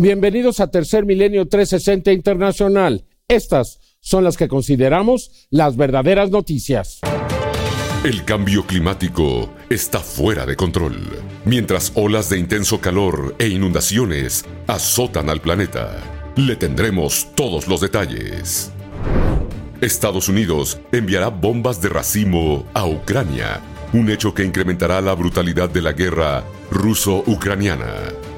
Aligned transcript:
Bienvenidos 0.00 0.60
a 0.60 0.70
Tercer 0.70 1.04
Milenio 1.04 1.46
360 1.46 2.10
Internacional. 2.10 3.04
Estas 3.28 3.80
son 4.00 4.24
las 4.24 4.38
que 4.38 4.48
consideramos 4.48 5.46
las 5.50 5.76
verdaderas 5.76 6.30
noticias. 6.30 7.00
El 8.02 8.24
cambio 8.24 8.64
climático 8.66 9.50
está 9.68 9.98
fuera 9.98 10.46
de 10.46 10.56
control, 10.56 10.96
mientras 11.44 11.92
olas 11.96 12.30
de 12.30 12.38
intenso 12.38 12.80
calor 12.80 13.34
e 13.38 13.48
inundaciones 13.48 14.46
azotan 14.68 15.28
al 15.28 15.42
planeta. 15.42 16.00
Le 16.34 16.56
tendremos 16.56 17.28
todos 17.34 17.68
los 17.68 17.82
detalles. 17.82 18.72
Estados 19.82 20.30
Unidos 20.30 20.80
enviará 20.92 21.28
bombas 21.28 21.82
de 21.82 21.90
racimo 21.90 22.64
a 22.72 22.86
Ucrania, 22.86 23.60
un 23.92 24.08
hecho 24.08 24.32
que 24.32 24.44
incrementará 24.44 25.02
la 25.02 25.12
brutalidad 25.12 25.68
de 25.68 25.82
la 25.82 25.92
guerra 25.92 26.42
ruso-ucraniana. 26.70 28.29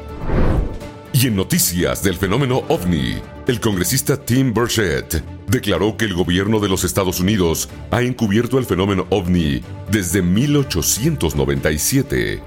Y 1.14 1.26
en 1.26 1.36
noticias 1.36 2.02
del 2.02 2.16
fenómeno 2.16 2.62
ovni, 2.68 3.16
el 3.46 3.60
congresista 3.60 4.16
Tim 4.16 4.54
Burchett 4.54 5.22
declaró 5.46 5.98
que 5.98 6.06
el 6.06 6.14
gobierno 6.14 6.58
de 6.58 6.70
los 6.70 6.84
Estados 6.84 7.20
Unidos 7.20 7.68
ha 7.90 8.00
encubierto 8.00 8.58
el 8.58 8.64
fenómeno 8.64 9.06
ovni 9.10 9.60
desde 9.90 10.22
1897. 10.22 12.42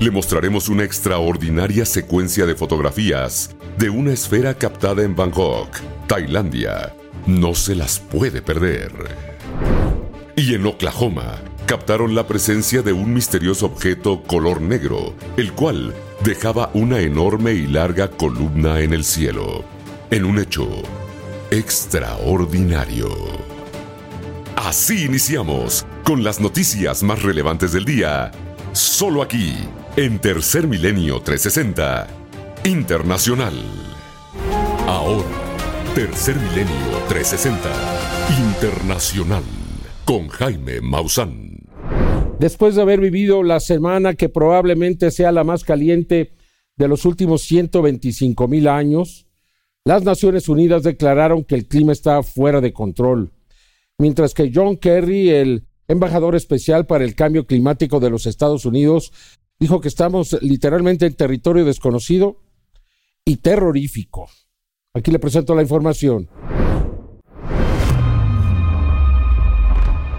Le 0.00 0.10
mostraremos 0.10 0.70
una 0.70 0.84
extraordinaria 0.84 1.84
secuencia 1.84 2.46
de 2.46 2.54
fotografías 2.54 3.50
de 3.76 3.90
una 3.90 4.12
esfera 4.12 4.54
captada 4.54 5.02
en 5.02 5.14
Bangkok, 5.14 5.76
Tailandia. 6.06 6.94
No 7.26 7.54
se 7.54 7.74
las 7.74 7.98
puede 7.98 8.40
perder. 8.40 8.90
Y 10.34 10.54
en 10.54 10.64
Oklahoma, 10.66 11.42
captaron 11.68 12.14
la 12.14 12.26
presencia 12.26 12.80
de 12.80 12.94
un 12.94 13.12
misterioso 13.12 13.66
objeto 13.66 14.22
color 14.22 14.62
negro, 14.62 15.12
el 15.36 15.52
cual 15.52 15.94
dejaba 16.24 16.70
una 16.72 17.00
enorme 17.00 17.52
y 17.52 17.66
larga 17.66 18.08
columna 18.08 18.80
en 18.80 18.94
el 18.94 19.04
cielo, 19.04 19.66
en 20.10 20.24
un 20.24 20.38
hecho 20.38 20.66
extraordinario. 21.50 23.10
Así 24.56 25.04
iniciamos 25.04 25.84
con 26.04 26.24
las 26.24 26.40
noticias 26.40 27.02
más 27.02 27.22
relevantes 27.22 27.72
del 27.72 27.84
día, 27.84 28.30
solo 28.72 29.20
aquí, 29.20 29.54
en 29.96 30.18
Tercer 30.20 30.66
Milenio 30.66 31.20
360, 31.20 32.06
Internacional. 32.64 33.62
Ahora, 34.86 35.28
Tercer 35.94 36.36
Milenio 36.36 36.96
360, 37.10 37.68
Internacional, 38.38 39.44
con 40.06 40.28
Jaime 40.28 40.80
Maussan 40.80 41.57
después 42.38 42.74
de 42.74 42.82
haber 42.82 43.00
vivido 43.00 43.42
la 43.42 43.60
semana 43.60 44.14
que 44.14 44.28
probablemente 44.28 45.10
sea 45.10 45.32
la 45.32 45.44
más 45.44 45.64
caliente 45.64 46.32
de 46.76 46.88
los 46.88 47.04
últimos 47.04 47.42
125 47.42 48.48
mil 48.48 48.68
años, 48.68 49.26
las 49.84 50.04
Naciones 50.04 50.48
Unidas 50.48 50.82
declararon 50.82 51.44
que 51.44 51.54
el 51.54 51.66
clima 51.66 51.92
está 51.92 52.22
fuera 52.22 52.60
de 52.60 52.72
control, 52.72 53.32
mientras 53.98 54.34
que 54.34 54.50
John 54.54 54.76
Kerry, 54.76 55.30
el 55.30 55.64
embajador 55.88 56.36
especial 56.36 56.86
para 56.86 57.04
el 57.04 57.14
cambio 57.14 57.46
climático 57.46 57.98
de 57.98 58.10
los 58.10 58.26
Estados 58.26 58.64
Unidos, 58.64 59.12
dijo 59.58 59.80
que 59.80 59.88
estamos 59.88 60.36
literalmente 60.42 61.06
en 61.06 61.14
territorio 61.14 61.64
desconocido 61.64 62.36
y 63.24 63.36
terrorífico. 63.36 64.28
Aquí 64.94 65.10
le 65.10 65.18
presento 65.18 65.54
la 65.54 65.62
información. 65.62 66.28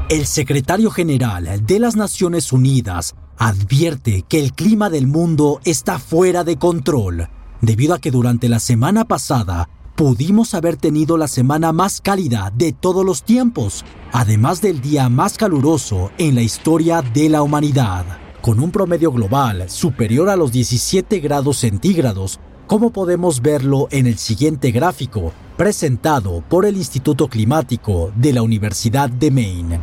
El 0.10 0.26
secretario 0.26 0.90
general 0.90 1.68
de 1.68 1.78
las 1.78 1.96
Naciones 1.96 2.52
Unidas 2.52 3.14
advierte 3.38 4.26
que 4.28 4.40
el 4.40 4.54
clima 4.54 4.90
del 4.90 5.06
mundo 5.06 5.62
está 5.66 6.00
fuera 6.00 6.44
de 6.44 6.58
control, 6.58 7.30
debido 7.62 7.94
a 7.94 8.00
que 8.00 8.10
durante 8.10 8.50
la 8.50 8.60
semana 8.60 9.06
pasada 9.06 9.70
pudimos 9.96 10.56
haber 10.56 10.78
tenido 10.78 11.16
la 11.16 11.28
semana 11.28 11.74
más 11.74 12.02
cálida 12.02 12.52
de 12.56 12.72
todos 12.72 13.06
los 13.06 13.22
tiempos, 13.22 13.86
además 14.12 14.62
del 14.62 14.82
día 14.82 15.10
más 15.10 15.38
caluroso 15.38 16.10
en 16.18 16.34
la 16.34 16.42
historia 16.42 17.04
de 17.04 17.30
la 17.30 17.44
humanidad, 17.44 18.04
con 18.42 18.60
un 18.60 18.72
promedio 18.72 19.12
global 19.12 19.70
superior 19.70 20.30
a 20.30 20.36
los 20.36 20.52
17 20.52 21.20
grados 21.20 21.58
centígrados, 21.58 22.40
como 22.66 22.90
podemos 22.90 23.44
verlo 23.44 23.88
en 23.92 24.08
el 24.08 24.18
siguiente 24.18 24.72
gráfico, 24.72 25.34
presentado 25.60 26.42
por 26.48 26.66
el 26.66 26.78
Instituto 26.78 27.28
Climático 27.28 28.14
de 28.16 28.32
la 28.32 28.42
Universidad 28.42 29.10
de 29.10 29.30
Maine. 29.30 29.82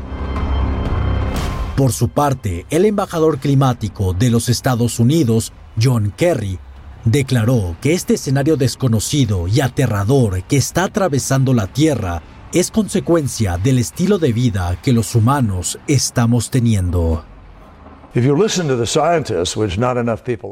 Por 1.76 1.92
su 1.92 2.08
parte, 2.08 2.64
el 2.70 2.86
embajador 2.86 3.38
climático 3.38 4.14
de 4.14 4.30
los 4.30 4.48
Estados 4.48 4.98
Unidos, 4.98 5.52
John 5.78 6.14
Kerry, 6.16 6.58
declaró 7.04 7.76
que 7.82 7.92
este 7.92 8.14
escenario 8.14 8.56
desconocido 8.56 9.48
y 9.48 9.60
aterrador 9.60 10.44
que 10.44 10.56
está 10.56 10.84
atravesando 10.84 11.52
la 11.52 11.66
Tierra 11.66 12.22
es 12.54 12.70
consecuencia 12.70 13.58
del 13.58 13.78
estilo 13.78 14.16
de 14.16 14.32
vida 14.32 14.78
que 14.82 14.94
los 14.94 15.14
humanos 15.14 15.78
estamos 15.86 16.48
teniendo. 16.50 17.22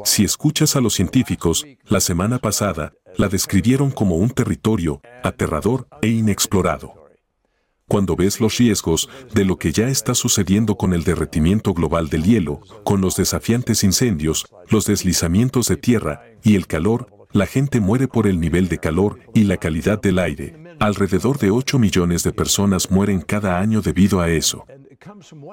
Si 0.05 0.25
escuchas 0.25 0.77
a 0.77 0.81
los 0.83 0.93
científicos, 0.93 1.65
la 1.87 2.01
semana 2.01 2.39
pasada 2.39 2.93
la 3.17 3.29
describieron 3.29 3.91
como 3.91 4.17
un 4.17 4.31
territorio 4.31 5.01
aterrador 5.23 5.87
e 6.03 6.09
inexplorado. 6.09 7.05
Cuando 7.87 8.17
ves 8.17 8.41
los 8.41 8.57
riesgos 8.57 9.11
de 9.35 9.45
lo 9.45 9.59
que 9.59 9.73
ya 9.73 9.89
está 9.89 10.15
sucediendo 10.15 10.77
con 10.77 10.95
el 10.95 11.05
derretimiento 11.05 11.75
global 11.75 12.09
del 12.09 12.25
hielo, 12.25 12.61
con 12.83 13.01
los 13.01 13.17
desafiantes 13.17 13.85
incendios, 13.85 14.47
los 14.71 14.87
deslizamientos 14.87 15.69
de 15.69 15.77
tierra 15.77 16.23
y 16.43 16.57
el 16.57 16.67
calor, 16.67 17.09
la 17.33 17.47
gente 17.47 17.81
muere 17.81 18.09
por 18.09 18.27
el 18.27 18.41
nivel 18.41 18.69
de 18.69 18.79
calor 18.79 19.19
y 19.35 19.45
la 19.45 19.59
calidad 19.59 20.01
del 20.01 20.19
aire. 20.19 20.77
Alrededor 20.81 21.39
de 21.39 21.51
8 21.51 21.79
millones 21.79 22.23
de 22.23 22.33
personas 22.33 22.91
mueren 22.91 23.21
cada 23.21 23.61
año 23.61 23.83
debido 23.83 24.21
a 24.21 24.31
eso. 24.31 24.65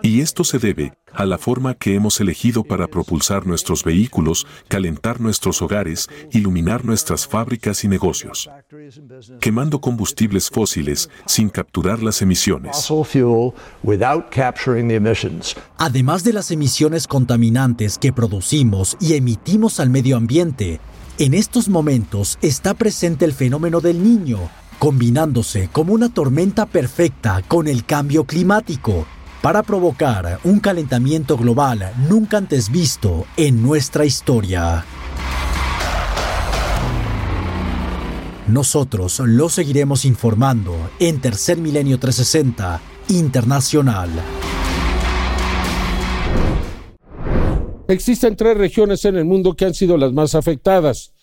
Y 0.04 0.22
esto 0.22 0.44
se 0.44 0.60
debe 0.60 0.94
a 1.14 1.26
la 1.26 1.38
forma 1.38 1.74
que 1.74 1.96
hemos 1.96 2.20
elegido 2.20 2.64
para 2.64 2.88
propulsar 2.88 3.46
nuestros 3.46 3.84
vehículos, 3.84 4.48
calentar 4.68 5.20
nuestros 5.20 5.62
hogares, 5.62 6.10
iluminar 6.32 6.86
nuestras 6.86 7.28
fábricas 7.28 7.84
y 7.84 7.88
negocios, 7.88 8.50
quemando 9.40 9.82
combustibles 9.82 10.50
fósiles 10.50 11.10
sin 11.26 11.50
capturar 11.50 12.02
las 12.02 12.22
emisiones. 12.22 12.88
Además 15.78 16.24
de 16.24 16.34
las 16.34 16.52
emisiones 16.52 17.08
contaminantes 17.08 17.98
que 17.98 18.14
producimos 18.14 18.98
y 19.00 19.14
emitimos 19.14 19.80
al 19.80 19.90
medio 19.90 20.18
ambiente, 20.18 20.80
en 21.18 21.34
estos 21.34 21.68
momentos 21.68 22.40
está 22.42 22.74
presente 22.74 23.26
el 23.26 23.34
fenómeno 23.34 23.82
del 23.82 24.02
niño, 24.02 24.40
combinándose 24.80 25.70
como 25.72 25.94
una 25.94 26.12
tormenta 26.12 26.66
perfecta 26.66 27.44
con 27.48 27.68
el 27.68 27.86
cambio 27.86 28.24
climático 28.24 29.06
para 29.42 29.64
provocar 29.64 30.40
un 30.44 30.60
calentamiento 30.60 31.36
global 31.36 31.92
nunca 32.08 32.38
antes 32.38 32.72
visto 32.72 33.26
en 33.38 33.62
nuestra 33.64 34.06
historia. 34.06 34.86
Nosotros 38.48 39.20
lo 39.20 39.50
seguiremos 39.50 40.06
informando 40.06 40.76
en 41.00 41.22
Tercer 41.22 41.58
Milenio 41.58 41.98
360 42.00 42.82
Internacional. 43.10 44.10
Existen 47.88 48.36
tres 48.36 48.58
regiones 48.58 49.04
en 49.06 49.16
el 49.16 49.26
mundo 49.26 49.56
que 49.56 49.66
han 49.66 49.74
sido 49.74 49.98
las 49.98 50.14
más 50.14 50.36
afectadas. 50.36 51.14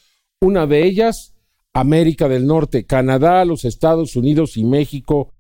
Una 0.41 0.67
de 0.67 0.85
ellas, 0.85 1.35
América 1.73 2.29
del 2.29 2.47
Norte, 2.47 2.85
Canadá, 2.85 3.45
los 3.45 3.65
Estados 3.65 4.17
Unidos 4.17 4.56
y 4.56 4.65
México 4.65 5.33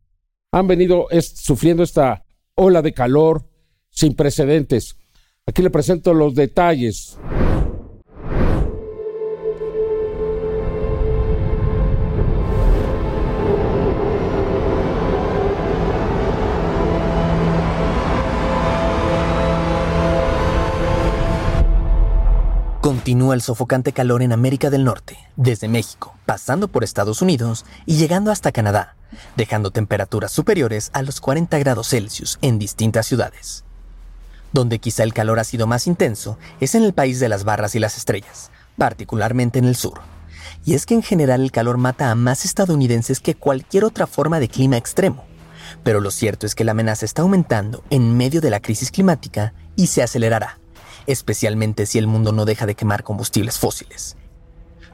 han 0.52 0.66
venido 0.66 1.06
sufriendo 1.20 1.82
esta 1.82 2.24
ola 2.58 2.82
de 2.82 2.92
calor 2.92 3.44
sin 3.88 4.14
precedentes. 4.14 4.96
Aquí 5.46 5.62
le 5.62 5.70
presento 5.70 6.12
los 6.12 6.34
detalles. 6.34 7.18
Continúa 22.80 23.34
el 23.34 23.40
sofocante 23.40 23.92
calor 23.92 24.22
en 24.22 24.32
América 24.32 24.68
del 24.68 24.84
Norte, 24.84 25.16
desde 25.36 25.68
México, 25.68 26.16
pasando 26.26 26.68
por 26.68 26.82
Estados 26.82 27.22
Unidos 27.22 27.64
y 27.86 27.96
llegando 27.96 28.32
hasta 28.32 28.50
Canadá 28.50 28.97
dejando 29.36 29.70
temperaturas 29.70 30.32
superiores 30.32 30.90
a 30.92 31.02
los 31.02 31.20
40 31.20 31.58
grados 31.58 31.88
Celsius 31.88 32.38
en 32.42 32.58
distintas 32.58 33.06
ciudades. 33.06 33.64
Donde 34.52 34.78
quizá 34.78 35.02
el 35.02 35.14
calor 35.14 35.38
ha 35.38 35.44
sido 35.44 35.66
más 35.66 35.86
intenso 35.86 36.38
es 36.60 36.74
en 36.74 36.84
el 36.84 36.94
país 36.94 37.20
de 37.20 37.28
las 37.28 37.44
barras 37.44 37.74
y 37.74 37.78
las 37.78 37.96
estrellas, 37.96 38.50
particularmente 38.76 39.58
en 39.58 39.66
el 39.66 39.76
sur. 39.76 40.00
Y 40.64 40.74
es 40.74 40.86
que 40.86 40.94
en 40.94 41.02
general 41.02 41.42
el 41.42 41.52
calor 41.52 41.76
mata 41.76 42.10
a 42.10 42.14
más 42.14 42.44
estadounidenses 42.44 43.20
que 43.20 43.34
cualquier 43.34 43.84
otra 43.84 44.06
forma 44.06 44.40
de 44.40 44.48
clima 44.48 44.76
extremo. 44.76 45.24
Pero 45.82 46.00
lo 46.00 46.10
cierto 46.10 46.46
es 46.46 46.54
que 46.54 46.64
la 46.64 46.72
amenaza 46.72 47.04
está 47.04 47.22
aumentando 47.22 47.84
en 47.90 48.16
medio 48.16 48.40
de 48.40 48.50
la 48.50 48.60
crisis 48.60 48.90
climática 48.90 49.52
y 49.76 49.88
se 49.88 50.02
acelerará, 50.02 50.58
especialmente 51.06 51.86
si 51.86 51.98
el 51.98 52.06
mundo 52.06 52.32
no 52.32 52.44
deja 52.44 52.66
de 52.66 52.74
quemar 52.74 53.04
combustibles 53.04 53.58
fósiles. 53.58 54.16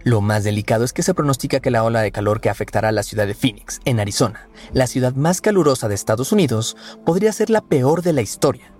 Lo 0.04 0.20
más 0.20 0.44
delicado 0.44 0.84
es 0.84 0.92
que 0.92 1.02
se 1.02 1.14
pronostica 1.14 1.60
que 1.60 1.70
la 1.70 1.82
ola 1.82 2.02
de 2.02 2.12
calor 2.12 2.42
que 2.42 2.50
afectará 2.50 2.90
a 2.90 2.92
la 2.92 3.02
ciudad 3.02 3.26
de 3.26 3.32
Phoenix, 3.32 3.80
en 3.86 4.00
Arizona, 4.00 4.50
la 4.74 4.86
ciudad 4.86 5.14
más 5.14 5.40
calurosa 5.40 5.88
de 5.88 5.94
Estados 5.94 6.30
Unidos, 6.30 6.76
podría 7.06 7.32
ser 7.32 7.48
la 7.48 7.62
peor 7.62 8.02
de 8.02 8.12
la 8.12 8.20
historia. 8.20 8.70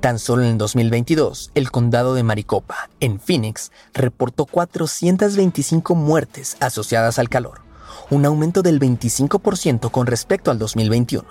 Tan 0.00 0.18
solo 0.18 0.42
en 0.42 0.50
el 0.50 0.58
2022, 0.58 1.50
el 1.54 1.70
condado 1.70 2.12
de 2.12 2.22
Maricopa, 2.22 2.90
en 3.00 3.18
Phoenix, 3.18 3.72
reportó 3.94 4.44
425 4.44 5.94
muertes 5.94 6.58
asociadas 6.60 7.18
al 7.18 7.30
calor, 7.30 7.62
un 8.10 8.26
aumento 8.26 8.60
del 8.60 8.78
25% 8.78 9.90
con 9.90 10.06
respecto 10.06 10.50
al 10.50 10.58
2021, 10.58 11.24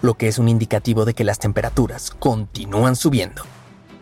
lo 0.00 0.14
que 0.14 0.28
es 0.28 0.38
un 0.38 0.48
indicativo 0.48 1.04
de 1.04 1.12
que 1.12 1.24
las 1.24 1.38
temperaturas 1.38 2.12
continúan 2.12 2.96
subiendo 2.96 3.44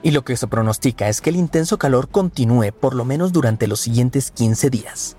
y 0.05 0.11
lo 0.11 0.23
que 0.23 0.37
se 0.37 0.47
pronostica 0.47 1.09
es 1.09 1.23
que 1.23 1.31
el 1.31 1.37
intenso 1.37 1.79
calor 1.79 2.09
continúe 2.11 2.73
por 2.79 2.95
lo 2.95 3.07
menos 3.07 3.33
durante 3.33 3.67
los 3.67 3.81
siguientes 3.81 4.31
15 4.31 4.69
días. 4.69 5.17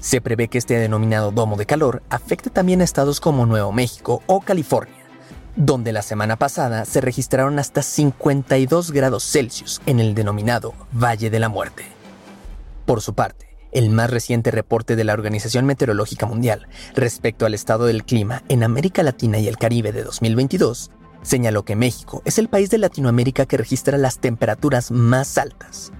Se 0.00 0.20
prevé 0.20 0.48
que 0.48 0.58
este 0.58 0.78
denominado 0.78 1.32
domo 1.32 1.56
de 1.56 1.64
calor 1.64 2.02
afecte 2.10 2.50
también 2.50 2.82
a 2.82 2.84
estados 2.84 3.20
como 3.20 3.46
Nuevo 3.46 3.72
México 3.72 4.22
o 4.26 4.42
California, 4.42 5.06
donde 5.56 5.92
la 5.92 6.02
semana 6.02 6.36
pasada 6.36 6.84
se 6.84 7.00
registraron 7.00 7.58
hasta 7.58 7.82
52 7.82 8.92
grados 8.92 9.24
Celsius 9.24 9.80
en 9.86 9.98
el 9.98 10.14
denominado 10.14 10.74
Valle 10.92 11.30
de 11.30 11.40
la 11.40 11.48
Muerte. 11.48 11.84
Por 12.84 13.00
su 13.00 13.14
parte, 13.14 13.56
el 13.72 13.88
más 13.88 14.10
reciente 14.10 14.50
reporte 14.50 14.94
de 14.94 15.04
la 15.04 15.14
Organización 15.14 15.64
Meteorológica 15.64 16.26
Mundial 16.26 16.68
respecto 16.94 17.46
al 17.46 17.54
estado 17.54 17.86
del 17.86 18.04
clima 18.04 18.42
en 18.50 18.62
América 18.62 19.02
Latina 19.02 19.38
y 19.38 19.48
el 19.48 19.56
Caribe 19.56 19.92
de 19.92 20.04
2022 20.04 20.90
señaló 21.22 21.64
que 21.64 21.76
México 21.76 22.22
es 22.24 22.38
el 22.38 22.48
país 22.48 22.70
de 22.70 22.78
Latinoamérica 22.78 23.46
que 23.46 23.56
registra 23.56 23.98
las 23.98 24.18
temperaturas 24.18 24.90
más 24.90 25.38
altas. 25.38 25.92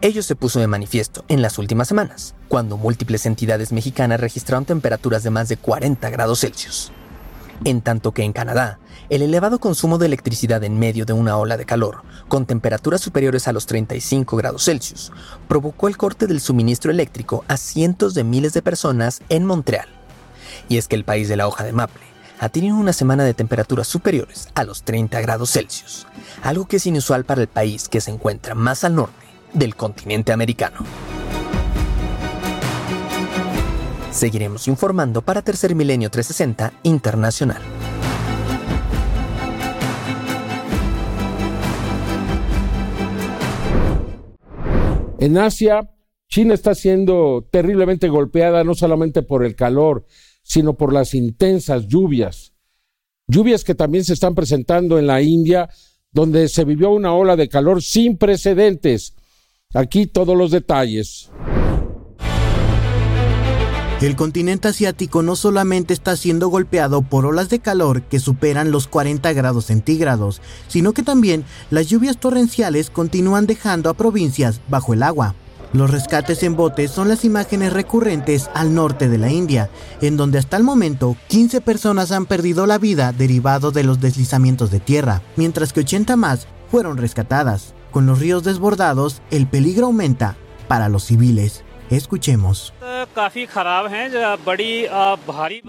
Ello 0.00 0.22
se 0.22 0.36
puso 0.36 0.60
de 0.60 0.66
manifiesto 0.66 1.24
en 1.28 1.42
las 1.42 1.58
últimas 1.58 1.88
semanas, 1.88 2.34
cuando 2.48 2.76
múltiples 2.76 3.26
entidades 3.26 3.72
mexicanas 3.72 4.20
registraron 4.20 4.64
temperaturas 4.64 5.22
de 5.22 5.30
más 5.30 5.48
de 5.48 5.56
40 5.56 6.10
grados 6.10 6.40
Celsius. 6.40 6.92
En 7.64 7.80
tanto 7.80 8.12
que 8.12 8.22
en 8.22 8.32
Canadá, 8.32 8.78
el 9.08 9.22
elevado 9.22 9.60
consumo 9.60 9.96
de 9.96 10.06
electricidad 10.06 10.64
en 10.64 10.78
medio 10.78 11.04
de 11.04 11.12
una 11.12 11.36
ola 11.36 11.56
de 11.56 11.64
calor, 11.64 12.02
con 12.28 12.46
temperaturas 12.46 13.00
superiores 13.00 13.48
a 13.48 13.52
los 13.52 13.66
35 13.66 14.36
grados 14.36 14.64
Celsius, 14.64 15.12
provocó 15.48 15.88
el 15.88 15.96
corte 15.96 16.26
del 16.26 16.40
suministro 16.40 16.90
eléctrico 16.90 17.44
a 17.48 17.56
cientos 17.56 18.14
de 18.14 18.24
miles 18.24 18.52
de 18.52 18.62
personas 18.62 19.22
en 19.28 19.46
Montreal. 19.46 19.88
Y 20.68 20.78
es 20.78 20.88
que 20.88 20.96
el 20.96 21.04
país 21.04 21.28
de 21.28 21.36
la 21.36 21.46
hoja 21.46 21.64
de 21.64 21.72
maple 21.72 22.13
ha 22.44 22.74
una 22.74 22.92
semana 22.92 23.24
de 23.24 23.32
temperaturas 23.32 23.88
superiores 23.88 24.50
a 24.54 24.64
los 24.64 24.82
30 24.82 25.18
grados 25.22 25.52
Celsius, 25.52 26.06
algo 26.42 26.66
que 26.66 26.76
es 26.76 26.84
inusual 26.84 27.24
para 27.24 27.40
el 27.40 27.48
país 27.48 27.88
que 27.88 28.02
se 28.02 28.10
encuentra 28.10 28.54
más 28.54 28.84
al 28.84 28.96
norte 28.96 29.24
del 29.54 29.74
continente 29.74 30.30
americano. 30.30 30.80
Seguiremos 34.10 34.68
informando 34.68 35.22
para 35.22 35.40
Tercer 35.40 35.74
Milenio 35.74 36.10
360 36.10 36.80
Internacional. 36.82 37.62
En 45.18 45.38
Asia, 45.38 45.90
China 46.28 46.52
está 46.52 46.74
siendo 46.74 47.48
terriblemente 47.50 48.08
golpeada 48.08 48.64
no 48.64 48.74
solamente 48.74 49.22
por 49.22 49.46
el 49.46 49.56
calor, 49.56 50.04
sino 50.44 50.74
por 50.74 50.92
las 50.92 51.14
intensas 51.14 51.88
lluvias. 51.88 52.52
Lluvias 53.26 53.64
que 53.64 53.74
también 53.74 54.04
se 54.04 54.12
están 54.12 54.36
presentando 54.36 54.98
en 54.98 55.08
la 55.08 55.22
India, 55.22 55.68
donde 56.12 56.48
se 56.48 56.64
vivió 56.64 56.90
una 56.90 57.12
ola 57.14 57.34
de 57.34 57.48
calor 57.48 57.82
sin 57.82 58.16
precedentes. 58.16 59.14
Aquí 59.72 60.06
todos 60.06 60.36
los 60.36 60.52
detalles. 60.52 61.30
El 64.00 64.16
continente 64.16 64.68
asiático 64.68 65.22
no 65.22 65.34
solamente 65.34 65.94
está 65.94 66.16
siendo 66.16 66.48
golpeado 66.48 67.00
por 67.00 67.24
olas 67.24 67.48
de 67.48 67.60
calor 67.60 68.02
que 68.02 68.20
superan 68.20 68.70
los 68.70 68.86
40 68.86 69.32
grados 69.32 69.64
centígrados, 69.64 70.42
sino 70.68 70.92
que 70.92 71.02
también 71.02 71.44
las 71.70 71.88
lluvias 71.88 72.18
torrenciales 72.18 72.90
continúan 72.90 73.46
dejando 73.46 73.88
a 73.88 73.94
provincias 73.94 74.60
bajo 74.68 74.92
el 74.92 75.02
agua. 75.02 75.34
Los 75.74 75.90
rescates 75.90 76.44
en 76.44 76.54
botes 76.54 76.92
son 76.92 77.08
las 77.08 77.24
imágenes 77.24 77.72
recurrentes 77.72 78.48
al 78.54 78.74
norte 78.74 79.08
de 79.08 79.18
la 79.18 79.32
India, 79.32 79.70
en 80.00 80.16
donde 80.16 80.38
hasta 80.38 80.56
el 80.56 80.62
momento 80.62 81.16
15 81.26 81.60
personas 81.62 82.12
han 82.12 82.26
perdido 82.26 82.64
la 82.68 82.78
vida 82.78 83.10
derivado 83.10 83.72
de 83.72 83.82
los 83.82 83.98
deslizamientos 84.00 84.70
de 84.70 84.78
tierra, 84.78 85.22
mientras 85.34 85.72
que 85.72 85.80
80 85.80 86.14
más 86.14 86.46
fueron 86.70 86.96
rescatadas. 86.96 87.74
Con 87.90 88.06
los 88.06 88.20
ríos 88.20 88.44
desbordados, 88.44 89.20
el 89.32 89.48
peligro 89.48 89.86
aumenta 89.86 90.36
para 90.68 90.88
los 90.88 91.06
civiles. 91.06 91.64
Escuchemos. 91.94 92.74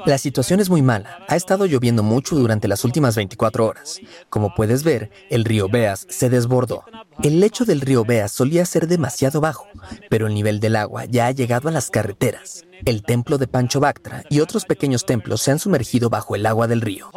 La 0.06 0.18
situación 0.18 0.60
es 0.60 0.70
muy 0.70 0.82
mala. 0.82 1.20
Ha 1.28 1.36
estado 1.36 1.66
lloviendo 1.68 2.02
mucho 2.02 2.36
durante 2.36 2.68
las 2.68 2.84
últimas 2.84 3.16
24 3.16 3.66
horas. 3.66 4.00
Como 4.30 4.56
puedes 4.56 4.84
ver, 4.84 5.12
el 5.30 5.46
río 5.46 5.70
Beas 5.70 6.08
se 6.10 6.32
desbordó. 6.32 6.84
El 7.22 7.40
lecho 7.40 7.64
del 7.64 7.82
río 7.82 8.06
Beas 8.06 8.32
solía 8.32 8.66
ser 8.66 8.88
demasiado 8.88 9.40
bajo, 9.40 9.68
pero 10.10 10.26
el 10.26 10.34
nivel 10.34 10.60
del 10.60 10.76
agua 10.78 11.06
ya 11.06 11.28
ha 11.28 11.32
llegado 11.32 11.70
a 11.70 11.72
las 11.72 11.92
carreteras. 11.92 12.66
El 12.86 13.04
templo 13.04 13.38
de 13.38 13.48
Pancho 13.48 13.80
Bactra 13.80 14.24
y 14.30 14.40
otros 14.40 14.66
pequeños 14.66 15.06
templos 15.06 15.42
se 15.42 15.52
han 15.52 15.60
sumergido 15.60 16.10
bajo 16.10 16.36
el 16.36 16.46
agua 16.48 16.68
del 16.68 16.82
río. 16.82 17.12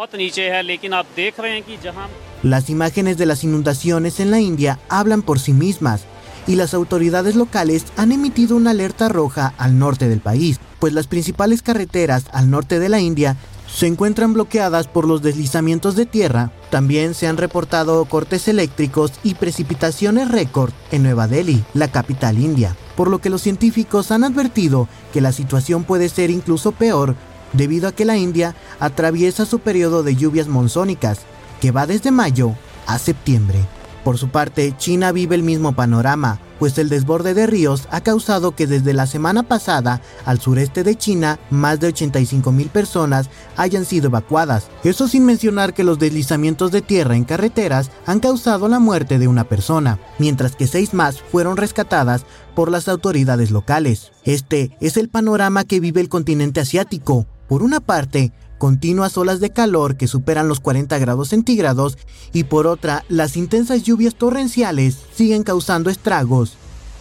Las 2.42 2.70
imágenes 2.70 3.16
de 3.16 3.26
las 3.26 3.44
inundaciones 3.44 4.20
en 4.20 4.30
la 4.30 4.40
India 4.40 4.78
hablan 4.88 5.22
por 5.22 5.40
sí 5.40 5.52
mismas 5.52 6.04
y 6.48 6.56
las 6.56 6.74
autoridades 6.74 7.36
locales 7.36 7.84
han 7.96 8.10
emitido 8.10 8.56
una 8.56 8.70
alerta 8.70 9.08
roja 9.08 9.54
al 9.58 9.78
norte 9.78 10.08
del 10.08 10.20
país, 10.20 10.58
pues 10.80 10.92
las 10.92 11.06
principales 11.06 11.62
carreteras 11.62 12.24
al 12.32 12.50
norte 12.50 12.80
de 12.80 12.88
la 12.88 12.98
India 12.98 13.36
se 13.72 13.86
encuentran 13.86 14.32
bloqueadas 14.32 14.88
por 14.88 15.06
los 15.06 15.22
deslizamientos 15.22 15.94
de 15.94 16.06
tierra. 16.06 16.50
También 16.70 17.14
se 17.14 17.26
han 17.26 17.36
reportado 17.36 18.04
cortes 18.06 18.48
eléctricos 18.48 19.12
y 19.22 19.34
precipitaciones 19.34 20.30
récord 20.30 20.72
en 20.90 21.02
Nueva 21.02 21.28
Delhi, 21.28 21.62
la 21.74 21.88
capital 21.88 22.38
india, 22.38 22.74
por 22.96 23.10
lo 23.10 23.18
que 23.18 23.30
los 23.30 23.42
científicos 23.42 24.10
han 24.10 24.24
advertido 24.24 24.88
que 25.12 25.20
la 25.20 25.32
situación 25.32 25.84
puede 25.84 26.08
ser 26.08 26.30
incluso 26.30 26.72
peor 26.72 27.14
debido 27.52 27.88
a 27.88 27.92
que 27.92 28.04
la 28.04 28.16
India 28.16 28.54
atraviesa 28.80 29.44
su 29.46 29.58
periodo 29.58 30.02
de 30.02 30.16
lluvias 30.16 30.48
monzónicas, 30.48 31.20
que 31.60 31.70
va 31.70 31.86
desde 31.86 32.10
mayo 32.10 32.54
a 32.86 32.98
septiembre. 32.98 33.60
Por 34.08 34.16
su 34.16 34.30
parte, 34.30 34.74
China 34.78 35.12
vive 35.12 35.34
el 35.34 35.42
mismo 35.42 35.74
panorama, 35.74 36.40
pues 36.58 36.78
el 36.78 36.88
desborde 36.88 37.34
de 37.34 37.46
ríos 37.46 37.86
ha 37.90 38.00
causado 38.00 38.52
que 38.52 38.66
desde 38.66 38.94
la 38.94 39.06
semana 39.06 39.42
pasada 39.42 40.00
al 40.24 40.40
sureste 40.40 40.82
de 40.82 40.96
China 40.96 41.38
más 41.50 41.78
de 41.78 41.88
85 41.88 42.50
mil 42.50 42.70
personas 42.70 43.28
hayan 43.58 43.84
sido 43.84 44.06
evacuadas. 44.06 44.68
Eso 44.82 45.08
sin 45.08 45.26
mencionar 45.26 45.74
que 45.74 45.84
los 45.84 45.98
deslizamientos 45.98 46.72
de 46.72 46.80
tierra 46.80 47.16
en 47.16 47.24
carreteras 47.24 47.90
han 48.06 48.20
causado 48.20 48.66
la 48.68 48.78
muerte 48.78 49.18
de 49.18 49.28
una 49.28 49.44
persona, 49.44 49.98
mientras 50.18 50.56
que 50.56 50.66
seis 50.66 50.94
más 50.94 51.20
fueron 51.20 51.58
rescatadas 51.58 52.24
por 52.54 52.70
las 52.70 52.88
autoridades 52.88 53.50
locales. 53.50 54.12
Este 54.24 54.74
es 54.80 54.96
el 54.96 55.10
panorama 55.10 55.64
que 55.64 55.80
vive 55.80 56.00
el 56.00 56.08
continente 56.08 56.60
asiático. 56.60 57.26
Por 57.46 57.62
una 57.62 57.80
parte, 57.80 58.32
continuas 58.58 59.16
olas 59.16 59.40
de 59.40 59.50
calor 59.50 59.96
que 59.96 60.06
superan 60.06 60.48
los 60.48 60.60
40 60.60 60.98
grados 60.98 61.28
centígrados 61.28 61.96
y 62.32 62.44
por 62.44 62.66
otra, 62.66 63.04
las 63.08 63.36
intensas 63.36 63.84
lluvias 63.84 64.16
torrenciales 64.16 64.98
siguen 65.14 65.44
causando 65.44 65.88
estragos 65.88 66.56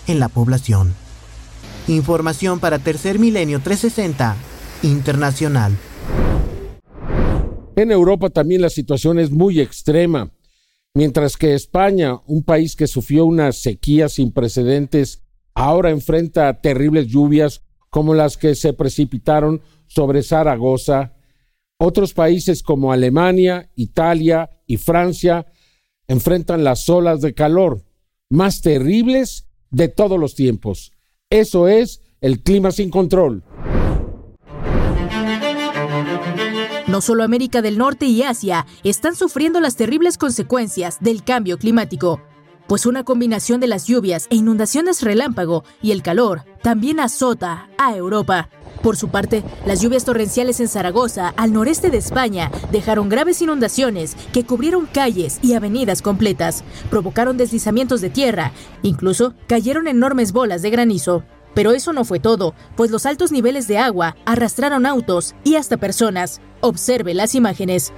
en 0.07 0.19
la 0.19 0.29
población. 0.29 0.93
Información 1.87 2.59
para 2.59 2.79
Tercer 2.79 3.19
Milenio 3.19 3.59
360 3.59 4.35
Internacional. 4.83 5.75
En 7.75 7.91
Europa 7.91 8.29
también 8.29 8.61
la 8.61 8.69
situación 8.69 9.19
es 9.19 9.31
muy 9.31 9.59
extrema. 9.59 10.31
Mientras 10.93 11.37
que 11.37 11.53
España, 11.53 12.19
un 12.25 12.43
país 12.43 12.75
que 12.75 12.87
sufrió 12.87 13.25
una 13.25 13.51
sequía 13.51 14.09
sin 14.09 14.31
precedentes, 14.31 15.21
ahora 15.53 15.91
enfrenta 15.91 16.59
terribles 16.59 17.07
lluvias 17.07 17.61
como 17.89 18.13
las 18.13 18.37
que 18.37 18.55
se 18.55 18.73
precipitaron 18.73 19.61
sobre 19.87 20.23
Zaragoza 20.23 21.16
otros 21.77 22.13
países 22.13 22.63
como 22.63 22.91
Alemania, 22.91 23.69
Italia 23.75 24.49
y 24.65 24.77
Francia 24.77 25.45
enfrentan 26.07 26.63
las 26.63 26.89
olas 26.89 27.21
de 27.21 27.33
calor 27.33 27.83
más 28.29 28.61
terribles 28.61 29.47
de 29.69 29.87
todos 29.87 30.19
los 30.19 30.35
tiempos. 30.35 30.91
Eso 31.29 31.67
es 31.67 32.01
el 32.21 32.41
clima 32.41 32.71
sin 32.71 32.89
control. 32.89 33.43
No 36.87 37.01
solo 37.01 37.23
América 37.23 37.61
del 37.61 37.77
Norte 37.77 38.05
y 38.05 38.23
Asia 38.23 38.65
están 38.83 39.15
sufriendo 39.15 39.59
las 39.59 39.75
terribles 39.75 40.17
consecuencias 40.17 40.97
del 41.01 41.23
cambio 41.23 41.57
climático, 41.57 42.21
pues 42.67 42.85
una 42.85 43.03
combinación 43.03 43.59
de 43.59 43.67
las 43.67 43.85
lluvias 43.87 44.27
e 44.29 44.35
inundaciones 44.35 45.01
relámpago 45.01 45.63
y 45.81 45.91
el 45.91 46.01
calor 46.01 46.43
también 46.63 46.99
azota 46.99 47.69
a 47.77 47.95
Europa. 47.95 48.49
Por 48.87 48.95
su 48.95 49.09
parte, 49.09 49.43
las 49.65 49.81
lluvias 49.81 50.05
torrenciales 50.05 50.61
en 50.61 50.69
Zaragoza, 50.69 51.33
al 51.35 51.51
noreste 51.51 51.89
de 51.89 51.97
España, 51.97 52.49
dejaron 52.71 53.09
graves 53.09 53.41
inundaciones 53.41 54.15
que 54.31 54.45
cubrieron 54.45 54.85
calles 54.85 55.39
y 55.41 55.55
avenidas 55.55 56.01
completas, 56.01 56.63
provocaron 56.89 57.35
deslizamientos 57.35 57.99
de 57.99 58.09
tierra, 58.09 58.53
incluso 58.83 59.33
cayeron 59.45 59.89
enormes 59.89 60.31
bolas 60.31 60.61
de 60.61 60.69
granizo. 60.69 61.25
Pero 61.53 61.73
eso 61.73 61.91
no 61.91 62.05
fue 62.05 62.21
todo, 62.21 62.55
pues 62.77 62.89
los 62.89 63.05
altos 63.05 63.33
niveles 63.33 63.67
de 63.67 63.77
agua 63.77 64.15
arrastraron 64.23 64.85
autos 64.85 65.35
y 65.43 65.55
hasta 65.55 65.75
personas. 65.75 66.39
Observe 66.61 67.13
las 67.13 67.35
imágenes. 67.35 67.91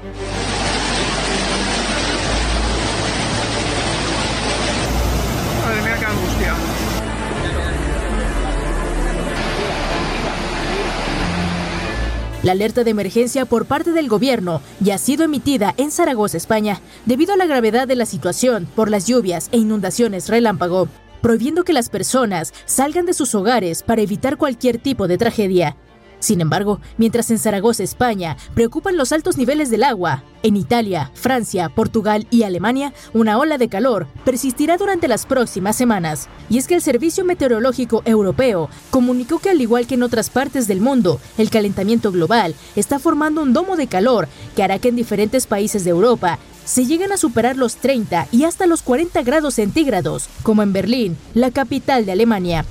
La 12.50 12.54
alerta 12.54 12.84
de 12.84 12.90
emergencia 12.90 13.46
por 13.46 13.68
parte 13.68 13.92
del 13.92 14.10
gobierno 14.10 14.64
ya 14.80 14.96
ha 14.96 14.98
sido 14.98 15.24
emitida 15.24 15.76
en 15.78 15.92
Zaragoza, 15.92 16.36
España, 16.36 16.82
debido 17.06 17.34
a 17.34 17.38
la 17.38 17.46
gravedad 17.46 17.88
de 17.88 17.96
la 17.96 18.08
situación 18.08 18.68
por 18.76 18.90
las 18.90 19.06
lluvias 19.06 19.50
e 19.52 19.58
inundaciones 19.58 20.30
relámpago, 20.30 20.88
prohibiendo 21.22 21.64
que 21.64 21.74
las 21.74 21.90
personas 21.90 22.52
salgan 22.66 23.06
de 23.06 23.14
sus 23.14 23.36
hogares 23.36 23.84
para 23.84 24.02
evitar 24.02 24.38
cualquier 24.38 24.80
tipo 24.80 25.08
de 25.08 25.20
tragedia. 25.20 25.78
Sin 26.20 26.42
embargo, 26.42 26.80
mientras 26.98 27.32
en 27.32 27.40
Zaragoza, 27.40 27.84
España, 27.84 28.38
preocupan 28.54 28.98
los 28.98 29.12
altos 29.12 29.38
niveles 29.38 29.70
del 29.70 29.84
agua, 29.84 30.24
en 30.44 30.56
Italia, 30.56 31.12
Francia, 31.14 31.70
Portugal 31.70 32.28
y 32.30 32.44
Alemania, 32.44 32.94
una 33.14 33.38
ola 33.38 33.58
de 33.58 33.70
calor 33.70 34.08
persistirá 34.24 34.78
durante 34.78 35.08
las 35.08 35.26
próximas 35.26 35.76
semanas. 35.76 36.30
Y 36.50 36.58
es 36.58 36.68
que 36.68 36.76
el 36.76 36.82
Servicio 36.82 37.26
Meteorológico 37.26 38.02
Europeo 38.06 38.70
comunicó 38.90 39.40
que 39.40 39.50
al 39.50 39.62
igual 39.62 39.88
que 39.88 39.96
en 39.96 40.04
otras 40.04 40.30
partes 40.30 40.68
del 40.68 40.82
mundo, 40.82 41.20
el 41.38 41.50
calentamiento 41.50 42.12
global 42.12 42.56
está 42.76 43.00
formando 43.00 43.42
un 43.42 43.54
domo 43.54 43.76
de 43.76 43.88
calor 43.88 44.28
que 44.56 44.64
hará 44.64 44.80
que 44.80 44.90
en 44.90 44.96
diferentes 44.96 45.46
países 45.46 45.84
de 45.84 45.92
Europa 45.92 46.40
se 46.64 46.86
lleguen 46.86 47.12
a 47.12 47.18
superar 47.18 47.58
los 47.58 47.78
30 47.78 48.28
y 48.32 48.44
hasta 48.44 48.68
los 48.68 48.84
40 48.84 49.24
grados 49.24 49.56
centígrados, 49.56 50.30
como 50.44 50.62
en 50.62 50.72
Berlín, 50.72 51.18
la 51.34 51.50
capital 51.50 52.06
de 52.06 52.12
Alemania. 52.12 52.64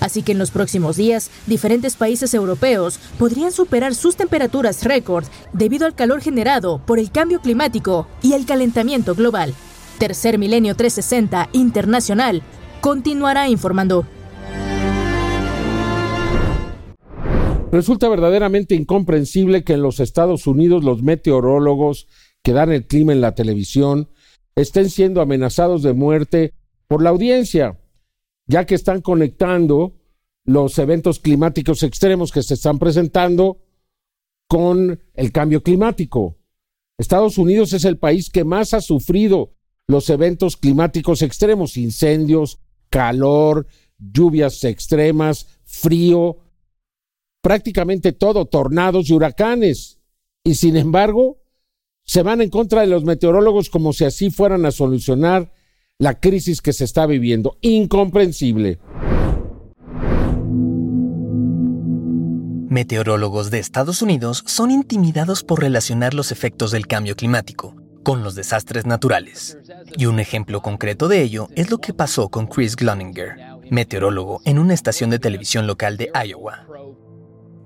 Así 0.00 0.22
que 0.22 0.32
en 0.32 0.38
los 0.38 0.50
próximos 0.50 0.96
días, 0.96 1.30
diferentes 1.46 1.96
países 1.96 2.34
europeos 2.34 2.98
podrían 3.18 3.52
superar 3.52 3.94
sus 3.94 4.16
temperaturas 4.16 4.84
récord 4.84 5.24
debido 5.52 5.86
al 5.86 5.94
calor 5.94 6.20
generado 6.20 6.80
por 6.84 6.98
el 6.98 7.10
cambio 7.10 7.40
climático 7.40 8.06
y 8.22 8.34
el 8.34 8.46
calentamiento 8.46 9.14
global. 9.14 9.54
Tercer 9.98 10.38
Milenio 10.38 10.74
360 10.74 11.48
Internacional 11.52 12.42
continuará 12.80 13.48
informando. 13.48 14.06
Resulta 17.72 18.08
verdaderamente 18.08 18.74
incomprensible 18.74 19.64
que 19.64 19.72
en 19.72 19.82
los 19.82 20.00
Estados 20.00 20.46
Unidos 20.46 20.84
los 20.84 21.02
meteorólogos 21.02 22.06
que 22.42 22.52
dan 22.52 22.70
el 22.70 22.86
clima 22.86 23.12
en 23.12 23.20
la 23.20 23.34
televisión 23.34 24.08
estén 24.54 24.88
siendo 24.88 25.20
amenazados 25.20 25.82
de 25.82 25.92
muerte 25.92 26.54
por 26.86 27.02
la 27.02 27.10
audiencia 27.10 27.78
ya 28.46 28.64
que 28.64 28.74
están 28.74 29.00
conectando 29.00 29.94
los 30.44 30.78
eventos 30.78 31.18
climáticos 31.18 31.82
extremos 31.82 32.30
que 32.30 32.42
se 32.42 32.54
están 32.54 32.78
presentando 32.78 33.58
con 34.48 35.00
el 35.14 35.32
cambio 35.32 35.62
climático. 35.62 36.36
Estados 36.98 37.36
Unidos 37.36 37.72
es 37.72 37.84
el 37.84 37.98
país 37.98 38.30
que 38.30 38.44
más 38.44 38.72
ha 38.72 38.80
sufrido 38.80 39.54
los 39.88 40.08
eventos 40.08 40.56
climáticos 40.56 41.22
extremos, 41.22 41.76
incendios, 41.76 42.58
calor, 42.88 43.66
lluvias 43.98 44.62
extremas, 44.64 45.46
frío, 45.64 46.38
prácticamente 47.42 48.12
todo, 48.12 48.46
tornados 48.46 49.10
y 49.10 49.14
huracanes. 49.14 50.00
Y 50.44 50.54
sin 50.54 50.76
embargo, 50.76 51.38
se 52.04 52.22
van 52.22 52.40
en 52.40 52.50
contra 52.50 52.82
de 52.82 52.86
los 52.86 53.04
meteorólogos 53.04 53.68
como 53.68 53.92
si 53.92 54.04
así 54.04 54.30
fueran 54.30 54.64
a 54.64 54.70
solucionar 54.70 55.52
la 55.98 56.20
crisis 56.20 56.60
que 56.60 56.74
se 56.74 56.84
está 56.84 57.06
viviendo. 57.06 57.56
Incomprensible. 57.62 58.78
Meteorólogos 62.68 63.50
de 63.50 63.58
Estados 63.58 64.02
Unidos 64.02 64.42
son 64.46 64.70
intimidados 64.70 65.42
por 65.42 65.62
relacionar 65.62 66.12
los 66.12 66.32
efectos 66.32 66.70
del 66.70 66.86
cambio 66.86 67.16
climático 67.16 67.74
con 68.02 68.22
los 68.22 68.34
desastres 68.34 68.86
naturales. 68.86 69.58
Y 69.96 70.06
un 70.06 70.20
ejemplo 70.20 70.60
concreto 70.60 71.08
de 71.08 71.22
ello 71.22 71.48
es 71.56 71.70
lo 71.70 71.78
que 71.78 71.94
pasó 71.94 72.28
con 72.28 72.46
Chris 72.46 72.76
Gloninger, 72.76 73.36
meteorólogo 73.70 74.42
en 74.44 74.58
una 74.58 74.74
estación 74.74 75.10
de 75.10 75.18
televisión 75.18 75.66
local 75.66 75.96
de 75.96 76.10
Iowa. 76.14 76.66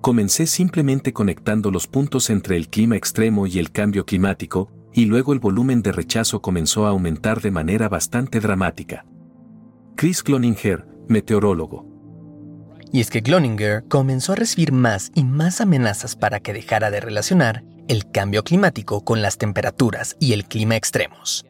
Comencé 0.01 0.47
simplemente 0.47 1.13
conectando 1.13 1.71
los 1.71 1.87
puntos 1.87 2.31
entre 2.31 2.57
el 2.57 2.69
clima 2.69 2.97
extremo 2.97 3.47
y 3.47 3.59
el 3.59 3.71
cambio 3.71 4.07
climático, 4.07 4.71
y 4.93 5.05
luego 5.05 5.33
el 5.33 5.39
volumen 5.39 5.83
de 5.83 5.93
rechazo 5.93 6.43
comenzó 6.43 6.87
a 6.87 6.91
aumentar 6.91 7.41
de 7.41 7.51
manera 7.51 7.89
bastante 7.89 8.41
dramática. 8.41 9.05
Chris 9.97 10.23
Cloninger, 10.23 10.87
meteorólogo. 11.09 11.87
Y 12.93 13.01
es 13.01 13.11
que 13.11 13.23
Cloninger 13.23 13.85
comenzó 13.89 14.33
a 14.33 14.37
recibir 14.37 14.73
más 14.73 15.13
y 15.15 15.25
más 15.25 15.61
amenazas 15.61 16.17
para 16.17 16.41
que 16.41 16.53
dejara 16.53 16.91
de 16.91 17.01
relacionar 17.01 17.63
el 17.89 18.11
cambio 18.11 18.43
climático 18.43 19.05
con 19.05 19.23
las 19.23 19.39
temperaturas 19.39 20.17
y 20.19 20.33
el 20.33 20.45
clima 20.45 20.77
extremos. 20.77 21.45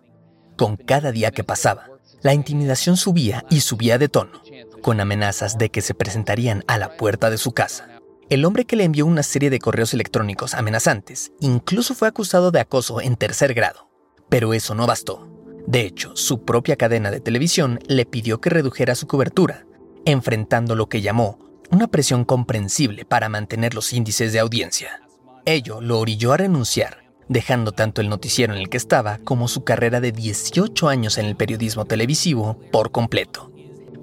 Con 0.56 0.76
cada 0.76 1.12
día 1.12 1.30
que 1.30 1.44
pasaba, 1.44 1.86
la 2.22 2.34
intimidación 2.34 2.96
subía 2.96 3.44
y 3.48 3.60
subía 3.60 3.98
de 3.98 4.08
tono, 4.08 4.42
con 4.82 5.00
amenazas 5.00 5.56
de 5.56 5.70
que 5.70 5.80
se 5.80 5.94
presentarían 5.94 6.64
a 6.66 6.76
la 6.76 6.96
puerta 6.96 7.30
de 7.30 7.38
su 7.38 7.52
casa. 7.52 7.99
El 8.30 8.44
hombre 8.44 8.64
que 8.64 8.76
le 8.76 8.84
envió 8.84 9.06
una 9.06 9.24
serie 9.24 9.50
de 9.50 9.58
correos 9.58 9.92
electrónicos 9.92 10.54
amenazantes 10.54 11.32
incluso 11.40 11.96
fue 11.96 12.06
acusado 12.06 12.52
de 12.52 12.60
acoso 12.60 13.00
en 13.00 13.16
tercer 13.16 13.54
grado. 13.54 13.90
Pero 14.28 14.54
eso 14.54 14.76
no 14.76 14.86
bastó. 14.86 15.28
De 15.66 15.80
hecho, 15.80 16.14
su 16.14 16.44
propia 16.44 16.76
cadena 16.76 17.10
de 17.10 17.18
televisión 17.18 17.80
le 17.88 18.06
pidió 18.06 18.40
que 18.40 18.48
redujera 18.48 18.94
su 18.94 19.08
cobertura, 19.08 19.66
enfrentando 20.04 20.76
lo 20.76 20.88
que 20.88 21.00
llamó 21.00 21.40
una 21.72 21.88
presión 21.88 22.24
comprensible 22.24 23.04
para 23.04 23.28
mantener 23.28 23.74
los 23.74 23.92
índices 23.92 24.32
de 24.32 24.38
audiencia. 24.38 25.02
Ello 25.44 25.80
lo 25.80 25.98
orilló 25.98 26.32
a 26.32 26.36
renunciar, 26.36 27.10
dejando 27.28 27.72
tanto 27.72 28.00
el 28.00 28.08
noticiero 28.08 28.54
en 28.54 28.60
el 28.60 28.68
que 28.68 28.76
estaba 28.76 29.18
como 29.18 29.48
su 29.48 29.64
carrera 29.64 30.00
de 30.00 30.12
18 30.12 30.88
años 30.88 31.18
en 31.18 31.26
el 31.26 31.34
periodismo 31.34 31.84
televisivo 31.84 32.60
por 32.70 32.92
completo. 32.92 33.50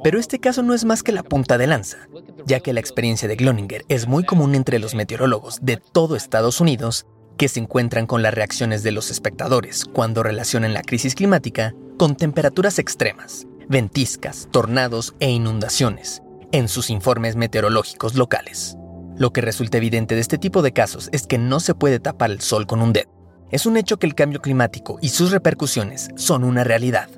Pero 0.07 0.21
este 0.21 0.39
caso 0.39 0.63
no 0.63 0.73
es 0.73 0.85
más 0.85 1.03
que 1.03 1.11
la 1.11 1.21
punta 1.21 1.57
de 1.57 1.67
lanza, 1.67 1.97
ya 2.45 2.61
que 2.61 2.71
la 2.71 2.79
experiencia 2.79 3.27
de 3.27 3.35
Gloninger 3.35 3.83
es 3.89 4.07
muy 4.07 4.23
común 4.23 4.55
entre 4.55 4.79
los 4.79 4.95
meteorólogos 4.95 5.59
de 5.61 5.75
todo 5.75 6.15
Estados 6.15 6.61
Unidos 6.61 7.05
que 7.35 7.49
se 7.49 7.59
encuentran 7.59 8.07
con 8.07 8.21
las 8.21 8.33
reacciones 8.33 8.83
de 8.83 8.93
los 8.93 9.11
espectadores 9.11 9.83
cuando 9.83 10.23
relacionan 10.23 10.73
la 10.73 10.81
crisis 10.81 11.13
climática 11.13 11.75
con 11.97 12.15
temperaturas 12.15 12.79
extremas, 12.79 13.47
ventiscas, 13.67 14.47
tornados 14.49 15.13
e 15.19 15.29
inundaciones 15.29 16.21
en 16.53 16.69
sus 16.69 16.89
informes 16.89 17.35
meteorológicos 17.35 18.15
locales. 18.15 18.77
Lo 19.17 19.33
que 19.33 19.41
resulta 19.41 19.75
evidente 19.75 20.15
de 20.15 20.21
este 20.21 20.37
tipo 20.37 20.61
de 20.61 20.71
casos 20.71 21.09
es 21.11 21.27
que 21.27 21.37
no 21.37 21.59
se 21.59 21.75
puede 21.75 21.99
tapar 21.99 22.31
el 22.31 22.39
sol 22.39 22.65
con 22.65 22.81
un 22.81 22.93
dedo. 22.93 23.11
Es 23.51 23.65
un 23.65 23.75
hecho 23.75 23.99
que 23.99 24.07
el 24.07 24.15
cambio 24.15 24.39
climático 24.39 24.99
y 25.01 25.09
sus 25.09 25.31
repercusiones 25.31 26.11
son 26.15 26.45
una 26.45 26.63
realidad, 26.63 27.09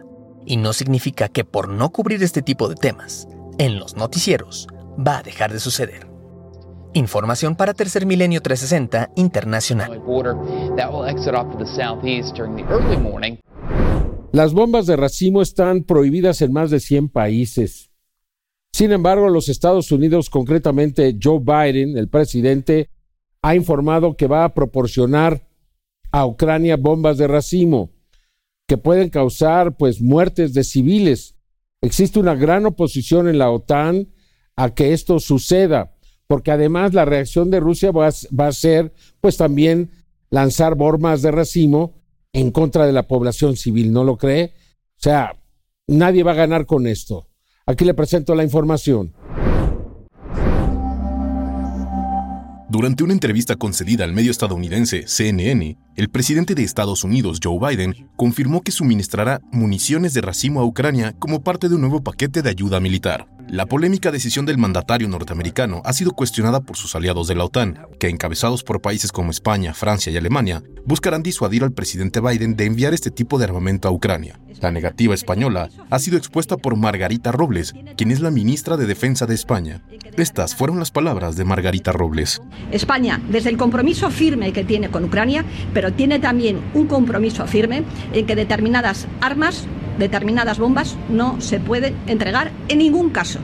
y 0.45 0.57
no 0.57 0.73
significa 0.73 1.29
que 1.29 1.43
por 1.43 1.69
no 1.69 1.91
cubrir 1.91 2.23
este 2.23 2.41
tipo 2.41 2.67
de 2.67 2.75
temas 2.75 3.27
en 3.57 3.79
los 3.79 3.95
noticieros 3.95 4.67
va 4.97 5.19
a 5.19 5.23
dejar 5.23 5.53
de 5.53 5.59
suceder. 5.59 6.07
Información 6.93 7.55
para 7.55 7.73
Tercer 7.73 8.05
Milenio 8.05 8.41
360 8.41 9.11
Internacional. 9.15 10.01
Las 14.31 14.53
bombas 14.53 14.85
de 14.87 14.95
racimo 14.95 15.41
están 15.41 15.83
prohibidas 15.83 16.41
en 16.41 16.51
más 16.51 16.71
de 16.71 16.79
100 16.79 17.09
países. 17.09 17.91
Sin 18.71 18.91
embargo, 18.91 19.29
los 19.29 19.49
Estados 19.49 19.91
Unidos, 19.91 20.29
concretamente 20.29 21.17
Joe 21.21 21.39
Biden, 21.39 21.97
el 21.97 22.09
presidente, 22.09 22.89
ha 23.41 23.55
informado 23.55 24.15
que 24.15 24.27
va 24.27 24.43
a 24.43 24.53
proporcionar 24.53 25.47
a 26.11 26.25
Ucrania 26.25 26.77
bombas 26.77 27.17
de 27.17 27.27
racimo 27.27 27.91
que 28.69 28.77
pueden 28.77 29.09
causar 29.09 29.75
pues 29.77 29.99
muertes 29.99 30.53
de 30.53 30.63
civiles. 30.63 31.35
Existe 31.81 32.19
una 32.19 32.35
gran 32.35 32.67
oposición 32.67 33.27
en 33.27 33.39
la 33.39 33.49
OTAN 33.49 34.09
a 34.55 34.75
que 34.75 34.93
esto 34.93 35.19
suceda, 35.19 35.95
porque 36.27 36.51
además 36.51 36.93
la 36.93 37.03
reacción 37.03 37.49
de 37.49 37.59
Rusia 37.59 37.89
va 37.91 38.05
a, 38.05 38.51
ser 38.51 38.93
pues 39.21 39.37
también 39.37 39.89
lanzar 40.29 40.75
bombas 40.75 41.23
de 41.23 41.31
racimo 41.31 41.95
en 42.31 42.51
contra 42.51 42.85
de 42.85 42.93
la 42.93 43.07
población 43.07 43.57
civil, 43.57 43.91
¿no 43.91 44.03
lo 44.03 44.17
cree? 44.17 44.53
O 44.99 45.01
sea, 45.01 45.41
nadie 45.87 46.21
va 46.21 46.33
a 46.33 46.35
ganar 46.45 46.67
con 46.67 46.85
esto. 46.85 47.27
Aquí 47.65 47.85
le 47.85 47.95
presento 47.95 48.35
la 48.35 48.43
información. 48.43 49.15
Durante 52.69 53.03
una 53.03 53.13
entrevista 53.13 53.55
concedida 53.55 54.03
al 54.03 54.13
medio 54.13 54.29
estadounidense 54.29 55.07
CNN, 55.07 55.75
el 55.95 56.09
presidente 56.09 56.53
de 56.53 56.63
Estados 56.63 57.03
Unidos, 57.03 57.39
Joe 57.43 57.57
Biden, 57.57 58.07
confirmó 58.15 58.61
que 58.61 58.71
suministrará 58.71 59.41
municiones 59.51 60.13
de 60.13 60.21
racimo 60.21 60.61
a 60.61 60.65
Ucrania 60.65 61.15
como 61.17 61.41
parte 61.41 61.67
de 61.67 61.73
un 61.73 61.81
nuevo 61.81 62.03
paquete 62.03 62.43
de 62.43 62.49
ayuda 62.51 62.79
militar. 62.79 63.25
La 63.49 63.65
polémica 63.65 64.11
decisión 64.11 64.45
del 64.45 64.59
mandatario 64.59 65.07
norteamericano 65.07 65.81
ha 65.83 65.93
sido 65.93 66.11
cuestionada 66.11 66.59
por 66.59 66.77
sus 66.77 66.95
aliados 66.95 67.27
de 67.27 67.33
la 67.33 67.45
OTAN, 67.45 67.79
que 67.97 68.07
encabezados 68.07 68.63
por 68.63 68.79
países 68.79 69.11
como 69.11 69.31
España, 69.31 69.73
Francia 69.73 70.11
y 70.11 70.17
Alemania, 70.17 70.61
buscarán 70.85 71.23
disuadir 71.23 71.63
al 71.63 71.71
presidente 71.71 72.21
Biden 72.21 72.55
de 72.55 72.65
enviar 72.65 72.93
este 72.93 73.09
tipo 73.09 73.39
de 73.39 73.45
armamento 73.45 73.87
a 73.87 73.91
Ucrania. 73.91 74.39
La 74.61 74.71
negativa 74.71 75.15
española 75.15 75.69
ha 75.89 75.97
sido 75.97 76.17
expuesta 76.17 76.57
por 76.57 76.75
Margarita 76.75 77.31
Robles, 77.31 77.73
quien 77.97 78.11
es 78.11 78.19
la 78.19 78.29
ministra 78.29 78.77
de 78.77 78.85
Defensa 78.85 79.25
de 79.25 79.33
España. 79.33 79.81
Estas 80.15 80.53
fueron 80.53 80.77
las 80.77 80.91
palabras 80.91 81.35
de 81.35 81.45
Margarita 81.45 81.91
Robles. 81.91 82.41
España, 82.71 83.19
desde 83.29 83.49
el 83.49 83.57
compromiso 83.57 84.11
firme 84.11 84.53
que 84.53 84.63
tiene 84.63 84.91
con 84.91 85.05
Ucrania, 85.05 85.43
pero 85.73 85.91
tiene 85.93 86.19
también 86.19 86.59
un 86.75 86.85
compromiso 86.85 87.47
firme 87.47 87.83
en 88.13 88.27
que 88.27 88.35
determinadas 88.35 89.07
armas 89.21 89.65
determinadas 89.99 90.57
bombas 90.57 90.97
no 91.09 91.39
se 91.41 91.59
pueden 91.59 91.95
entregar 92.07 92.51
en 92.69 92.79
ningún 92.79 93.09
caso. 93.09 93.39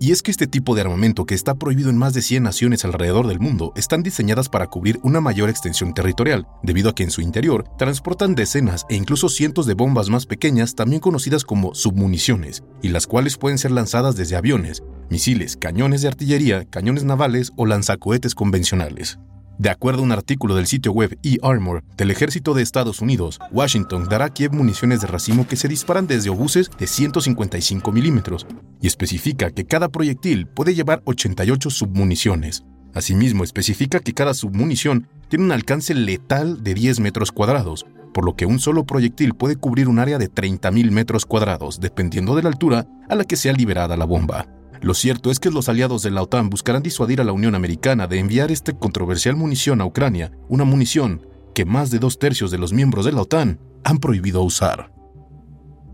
Y 0.00 0.12
es 0.12 0.22
que 0.22 0.30
este 0.30 0.46
tipo 0.46 0.76
de 0.76 0.82
armamento 0.82 1.26
que 1.26 1.34
está 1.34 1.56
prohibido 1.56 1.90
en 1.90 1.98
más 1.98 2.14
de 2.14 2.22
100 2.22 2.44
naciones 2.44 2.84
alrededor 2.84 3.26
del 3.26 3.40
mundo 3.40 3.72
están 3.74 4.04
diseñadas 4.04 4.48
para 4.48 4.68
cubrir 4.68 5.00
una 5.02 5.20
mayor 5.20 5.50
extensión 5.50 5.92
territorial, 5.92 6.46
debido 6.62 6.90
a 6.90 6.94
que 6.94 7.02
en 7.02 7.10
su 7.10 7.20
interior 7.20 7.64
transportan 7.76 8.36
decenas 8.36 8.86
e 8.88 8.94
incluso 8.94 9.28
cientos 9.28 9.66
de 9.66 9.74
bombas 9.74 10.08
más 10.08 10.24
pequeñas, 10.24 10.76
también 10.76 11.00
conocidas 11.00 11.44
como 11.44 11.74
submuniciones, 11.74 12.62
y 12.80 12.90
las 12.90 13.08
cuales 13.08 13.38
pueden 13.38 13.58
ser 13.58 13.72
lanzadas 13.72 14.14
desde 14.14 14.36
aviones, 14.36 14.84
misiles, 15.10 15.56
cañones 15.56 16.02
de 16.02 16.08
artillería, 16.08 16.64
cañones 16.64 17.02
navales 17.02 17.52
o 17.56 17.66
lanzacohetes 17.66 18.36
convencionales. 18.36 19.18
De 19.58 19.70
acuerdo 19.70 20.02
a 20.02 20.04
un 20.04 20.12
artículo 20.12 20.54
del 20.54 20.68
sitio 20.68 20.92
web 20.92 21.18
E-Armor 21.24 21.82
del 21.96 22.12
Ejército 22.12 22.54
de 22.54 22.62
Estados 22.62 23.00
Unidos, 23.00 23.40
Washington 23.50 24.06
dará 24.08 24.28
Kiev 24.28 24.52
municiones 24.52 25.00
de 25.00 25.08
racimo 25.08 25.48
que 25.48 25.56
se 25.56 25.66
disparan 25.66 26.06
desde 26.06 26.30
obuses 26.30 26.70
de 26.78 26.86
155 26.86 27.90
milímetros 27.90 28.46
y 28.80 28.86
especifica 28.86 29.50
que 29.50 29.66
cada 29.66 29.88
proyectil 29.88 30.46
puede 30.46 30.76
llevar 30.76 31.02
88 31.06 31.70
submuniciones. 31.70 32.62
Asimismo, 32.94 33.42
especifica 33.42 33.98
que 33.98 34.14
cada 34.14 34.32
submunición 34.32 35.08
tiene 35.28 35.44
un 35.44 35.52
alcance 35.52 35.92
letal 35.92 36.62
de 36.62 36.74
10 36.74 37.00
metros 37.00 37.32
cuadrados, 37.32 37.84
por 38.14 38.24
lo 38.24 38.36
que 38.36 38.46
un 38.46 38.60
solo 38.60 38.84
proyectil 38.84 39.34
puede 39.34 39.56
cubrir 39.56 39.88
un 39.88 39.98
área 39.98 40.18
de 40.18 40.30
30.000 40.30 40.92
metros 40.92 41.26
cuadrados, 41.26 41.80
dependiendo 41.80 42.36
de 42.36 42.44
la 42.44 42.50
altura 42.50 42.86
a 43.08 43.16
la 43.16 43.24
que 43.24 43.36
sea 43.36 43.52
liberada 43.54 43.96
la 43.96 44.04
bomba. 44.04 44.46
Lo 44.80 44.94
cierto 44.94 45.30
es 45.30 45.40
que 45.40 45.50
los 45.50 45.68
aliados 45.68 46.02
de 46.02 46.10
la 46.10 46.22
OTAN 46.22 46.50
buscarán 46.50 46.82
disuadir 46.82 47.20
a 47.20 47.24
la 47.24 47.32
Unión 47.32 47.54
Americana 47.54 48.06
de 48.06 48.18
enviar 48.18 48.52
este 48.52 48.74
controversial 48.74 49.34
munición 49.34 49.80
a 49.80 49.86
Ucrania, 49.86 50.32
una 50.48 50.64
munición 50.64 51.26
que 51.54 51.64
más 51.64 51.90
de 51.90 51.98
dos 51.98 52.18
tercios 52.18 52.50
de 52.50 52.58
los 52.58 52.72
miembros 52.72 53.04
de 53.04 53.12
la 53.12 53.22
OTAN 53.22 53.58
han 53.82 53.98
prohibido 53.98 54.42
usar. 54.42 54.92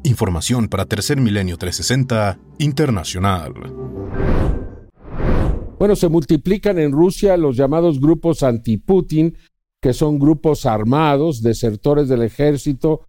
Información 0.02 0.68
para 0.68 0.84
Tercer 0.84 1.18
Milenio 1.18 1.56
360 1.56 2.38
Internacional. 2.58 3.54
Bueno, 5.78 5.96
se 5.96 6.08
multiplican 6.08 6.78
en 6.78 6.92
Rusia 6.92 7.36
los 7.38 7.56
llamados 7.56 7.98
grupos 8.00 8.42
anti-Putin, 8.42 9.36
que 9.80 9.94
son 9.94 10.18
grupos 10.18 10.66
armados, 10.66 11.42
desertores 11.42 12.08
del 12.08 12.22
ejército 12.22 13.06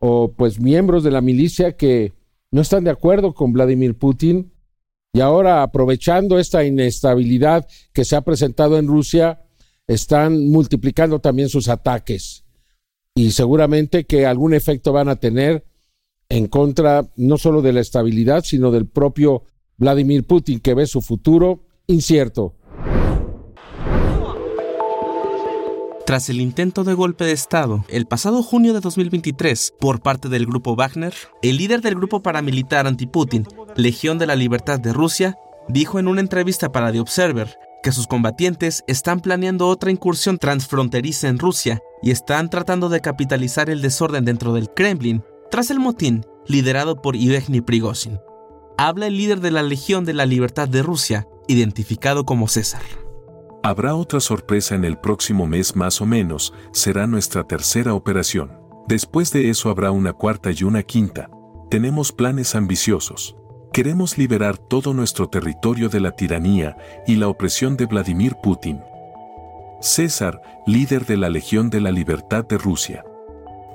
o 0.00 0.32
pues 0.32 0.60
miembros 0.60 1.04
de 1.04 1.12
la 1.12 1.20
milicia 1.20 1.76
que 1.76 2.12
no 2.50 2.60
están 2.60 2.84
de 2.84 2.90
acuerdo 2.90 3.32
con 3.32 3.52
Vladimir 3.52 3.96
Putin 3.96 4.53
y 5.14 5.20
ahora, 5.20 5.62
aprovechando 5.62 6.40
esta 6.40 6.64
inestabilidad 6.64 7.68
que 7.92 8.04
se 8.04 8.16
ha 8.16 8.22
presentado 8.22 8.78
en 8.78 8.88
Rusia, 8.88 9.40
están 9.86 10.48
multiplicando 10.48 11.20
también 11.20 11.48
sus 11.48 11.68
ataques. 11.68 12.44
Y 13.14 13.30
seguramente 13.30 14.06
que 14.06 14.26
algún 14.26 14.54
efecto 14.54 14.92
van 14.92 15.08
a 15.08 15.14
tener 15.14 15.64
en 16.28 16.48
contra 16.48 17.08
no 17.14 17.38
solo 17.38 17.62
de 17.62 17.72
la 17.72 17.80
estabilidad, 17.80 18.42
sino 18.42 18.72
del 18.72 18.88
propio 18.88 19.44
Vladimir 19.76 20.26
Putin, 20.26 20.58
que 20.58 20.74
ve 20.74 20.88
su 20.88 21.00
futuro 21.00 21.64
incierto. 21.86 22.56
Tras 26.06 26.28
el 26.28 26.40
intento 26.40 26.84
de 26.84 26.92
golpe 26.92 27.24
de 27.24 27.32
Estado 27.32 27.84
el 27.88 28.06
pasado 28.06 28.42
junio 28.42 28.74
de 28.74 28.80
2023 28.80 29.74
por 29.80 30.02
parte 30.02 30.28
del 30.28 30.44
grupo 30.44 30.76
Wagner, 30.76 31.14
el 31.40 31.56
líder 31.56 31.80
del 31.80 31.94
grupo 31.94 32.20
paramilitar 32.20 32.86
anti-Putin, 32.86 33.46
Legión 33.76 34.18
de 34.18 34.26
la 34.26 34.36
Libertad 34.36 34.78
de 34.78 34.92
Rusia, 34.92 35.36
dijo 35.68 35.98
en 35.98 36.08
una 36.08 36.20
entrevista 36.20 36.70
para 36.70 36.92
The 36.92 37.00
Observer 37.00 37.58
que 37.82 37.92
sus 37.92 38.06
combatientes 38.06 38.82
están 38.86 39.20
planeando 39.20 39.68
otra 39.68 39.90
incursión 39.90 40.38
transfronteriza 40.38 41.28
en 41.28 41.38
Rusia 41.38 41.80
y 42.02 42.10
están 42.10 42.48
tratando 42.50 42.88
de 42.88 43.00
capitalizar 43.00 43.68
el 43.68 43.82
desorden 43.82 44.24
dentro 44.24 44.54
del 44.54 44.70
Kremlin 44.70 45.22
tras 45.50 45.70
el 45.70 45.80
motín 45.80 46.24
liderado 46.46 47.00
por 47.02 47.16
Yevgeny 47.16 47.60
Prigozhin. 47.60 48.20
Habla 48.78 49.06
el 49.06 49.16
líder 49.16 49.40
de 49.40 49.50
la 49.50 49.62
Legión 49.62 50.04
de 50.04 50.14
la 50.14 50.26
Libertad 50.26 50.68
de 50.68 50.82
Rusia, 50.82 51.28
identificado 51.46 52.24
como 52.24 52.48
César. 52.48 52.82
Habrá 53.62 53.94
otra 53.94 54.20
sorpresa 54.20 54.74
en 54.74 54.84
el 54.84 54.98
próximo 54.98 55.46
mes 55.46 55.74
más 55.74 56.00
o 56.00 56.06
menos, 56.06 56.52
será 56.72 57.06
nuestra 57.06 57.44
tercera 57.44 57.94
operación. 57.94 58.52
Después 58.88 59.32
de 59.32 59.48
eso 59.48 59.70
habrá 59.70 59.90
una 59.90 60.12
cuarta 60.12 60.50
y 60.50 60.64
una 60.64 60.82
quinta. 60.82 61.30
Tenemos 61.70 62.12
planes 62.12 62.54
ambiciosos. 62.54 63.36
Queremos 63.74 64.18
liberar 64.18 64.56
todo 64.56 64.94
nuestro 64.94 65.28
territorio 65.28 65.88
de 65.88 65.98
la 65.98 66.12
tiranía 66.12 66.76
y 67.08 67.16
la 67.16 67.26
opresión 67.26 67.76
de 67.76 67.86
Vladimir 67.86 68.36
Putin. 68.40 68.80
César, 69.80 70.40
líder 70.64 71.06
de 71.06 71.16
la 71.16 71.28
Legión 71.28 71.70
de 71.70 71.80
la 71.80 71.90
Libertad 71.90 72.44
de 72.46 72.56
Rusia. 72.56 73.04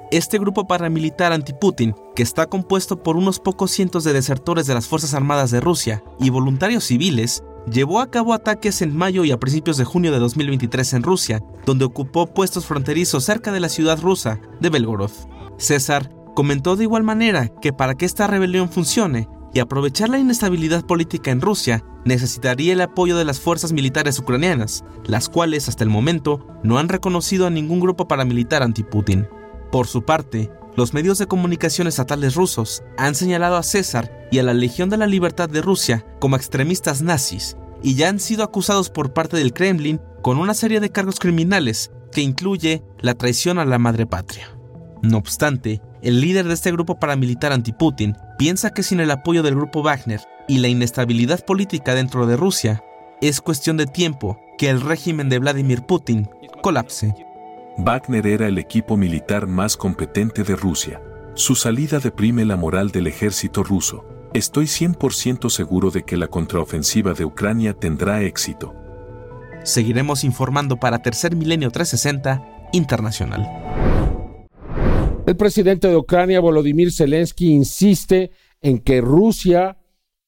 Este 0.09 0.39
grupo 0.39 0.67
paramilitar 0.67 1.33
anti-Putin, 1.33 1.95
que 2.15 2.23
está 2.23 2.45
compuesto 2.45 3.03
por 3.03 3.17
unos 3.17 3.41
pocos 3.41 3.71
cientos 3.71 4.05
de 4.05 4.13
desertores 4.13 4.67
de 4.67 4.73
las 4.73 4.87
Fuerzas 4.87 5.13
Armadas 5.13 5.51
de 5.51 5.59
Rusia 5.59 6.01
y 6.17 6.29
voluntarios 6.29 6.85
civiles, 6.85 7.43
llevó 7.69 7.99
a 7.99 8.09
cabo 8.09 8.33
ataques 8.33 8.81
en 8.81 8.95
mayo 8.95 9.25
y 9.25 9.31
a 9.31 9.37
principios 9.37 9.75
de 9.75 9.83
junio 9.83 10.13
de 10.13 10.19
2023 10.19 10.93
en 10.93 11.03
Rusia, 11.03 11.43
donde 11.65 11.83
ocupó 11.83 12.25
puestos 12.25 12.65
fronterizos 12.65 13.25
cerca 13.25 13.51
de 13.51 13.59
la 13.59 13.67
ciudad 13.67 13.99
rusa 13.99 14.39
de 14.61 14.69
Belgorod. 14.69 15.11
César 15.57 16.09
comentó 16.35 16.77
de 16.77 16.85
igual 16.85 17.03
manera 17.03 17.49
que 17.61 17.73
para 17.73 17.95
que 17.95 18.05
esta 18.05 18.27
rebelión 18.27 18.69
funcione 18.69 19.27
y 19.53 19.59
aprovechar 19.59 20.09
la 20.09 20.19
inestabilidad 20.19 20.85
política 20.85 21.31
en 21.31 21.41
Rusia, 21.41 21.83
necesitaría 22.05 22.73
el 22.73 22.81
apoyo 22.81 23.17
de 23.17 23.25
las 23.25 23.39
fuerzas 23.39 23.73
militares 23.73 24.19
ucranianas, 24.19 24.83
las 25.05 25.29
cuales 25.29 25.67
hasta 25.67 25.83
el 25.83 25.89
momento 25.89 26.45
no 26.63 26.77
han 26.77 26.89
reconocido 26.89 27.47
a 27.47 27.49
ningún 27.49 27.79
grupo 27.79 28.07
paramilitar 28.07 28.63
anti-Putin. 28.63 29.27
Por 29.71 29.87
su 29.87 30.03
parte, 30.03 30.51
los 30.75 30.93
medios 30.93 31.17
de 31.17 31.27
comunicación 31.27 31.87
estatales 31.87 32.35
rusos 32.35 32.83
han 32.97 33.15
señalado 33.15 33.57
a 33.57 33.63
César 33.63 34.27
y 34.31 34.39
a 34.39 34.43
la 34.43 34.53
Legión 34.53 34.89
de 34.89 34.97
la 34.97 35.07
Libertad 35.07 35.49
de 35.49 35.61
Rusia 35.61 36.05
como 36.19 36.35
extremistas 36.35 37.01
nazis 37.01 37.57
y 37.81 37.95
ya 37.95 38.09
han 38.09 38.19
sido 38.19 38.43
acusados 38.43 38.89
por 38.89 39.13
parte 39.13 39.37
del 39.37 39.53
Kremlin 39.53 39.99
con 40.21 40.37
una 40.37 40.53
serie 40.53 40.79
de 40.79 40.91
cargos 40.91 41.19
criminales 41.19 41.91
que 42.11 42.21
incluye 42.21 42.83
la 42.99 43.15
traición 43.15 43.59
a 43.59 43.65
la 43.65 43.77
madre 43.77 44.05
patria. 44.05 44.47
No 45.01 45.17
obstante, 45.17 45.81
el 46.01 46.21
líder 46.21 46.47
de 46.47 46.53
este 46.53 46.71
grupo 46.71 46.99
paramilitar 46.99 47.51
anti-Putin 47.51 48.17
piensa 48.37 48.71
que 48.71 48.83
sin 48.83 48.99
el 48.99 49.11
apoyo 49.11 49.43
del 49.43 49.55
grupo 49.55 49.83
Wagner 49.83 50.21
y 50.47 50.59
la 50.59 50.67
inestabilidad 50.67 51.43
política 51.45 51.93
dentro 51.93 52.25
de 52.25 52.37
Rusia, 52.37 52.83
es 53.21 53.41
cuestión 53.41 53.77
de 53.77 53.85
tiempo 53.85 54.39
que 54.57 54.69
el 54.69 54.81
régimen 54.81 55.29
de 55.29 55.39
Vladimir 55.39 55.83
Putin 55.83 56.29
colapse. 56.61 57.13
Wagner 57.77 58.27
era 58.27 58.47
el 58.47 58.57
equipo 58.57 58.97
militar 58.97 59.47
más 59.47 59.77
competente 59.77 60.43
de 60.43 60.55
Rusia. 60.55 61.01
Su 61.33 61.55
salida 61.55 61.99
deprime 61.99 62.45
la 62.45 62.55
moral 62.55 62.91
del 62.91 63.07
ejército 63.07 63.63
ruso. 63.63 64.05
Estoy 64.33 64.65
100% 64.65 65.49
seguro 65.49 65.91
de 65.91 66.03
que 66.03 66.17
la 66.17 66.27
contraofensiva 66.27 67.13
de 67.13 67.25
Ucrania 67.25 67.73
tendrá 67.73 68.21
éxito. 68.21 68.75
Seguiremos 69.63 70.23
informando 70.23 70.77
para 70.77 70.99
Tercer 70.99 71.35
Milenio 71.35 71.71
360 71.71 72.69
Internacional. 72.71 73.47
El 75.29 75.37
presidente 75.37 75.87
de 75.87 75.95
Ucrania, 75.95 76.39
Volodymyr 76.39 76.91
Zelensky, 76.91 77.51
insiste 77.51 78.31
en 78.63 78.79
que 78.79 78.99
Rusia 78.99 79.77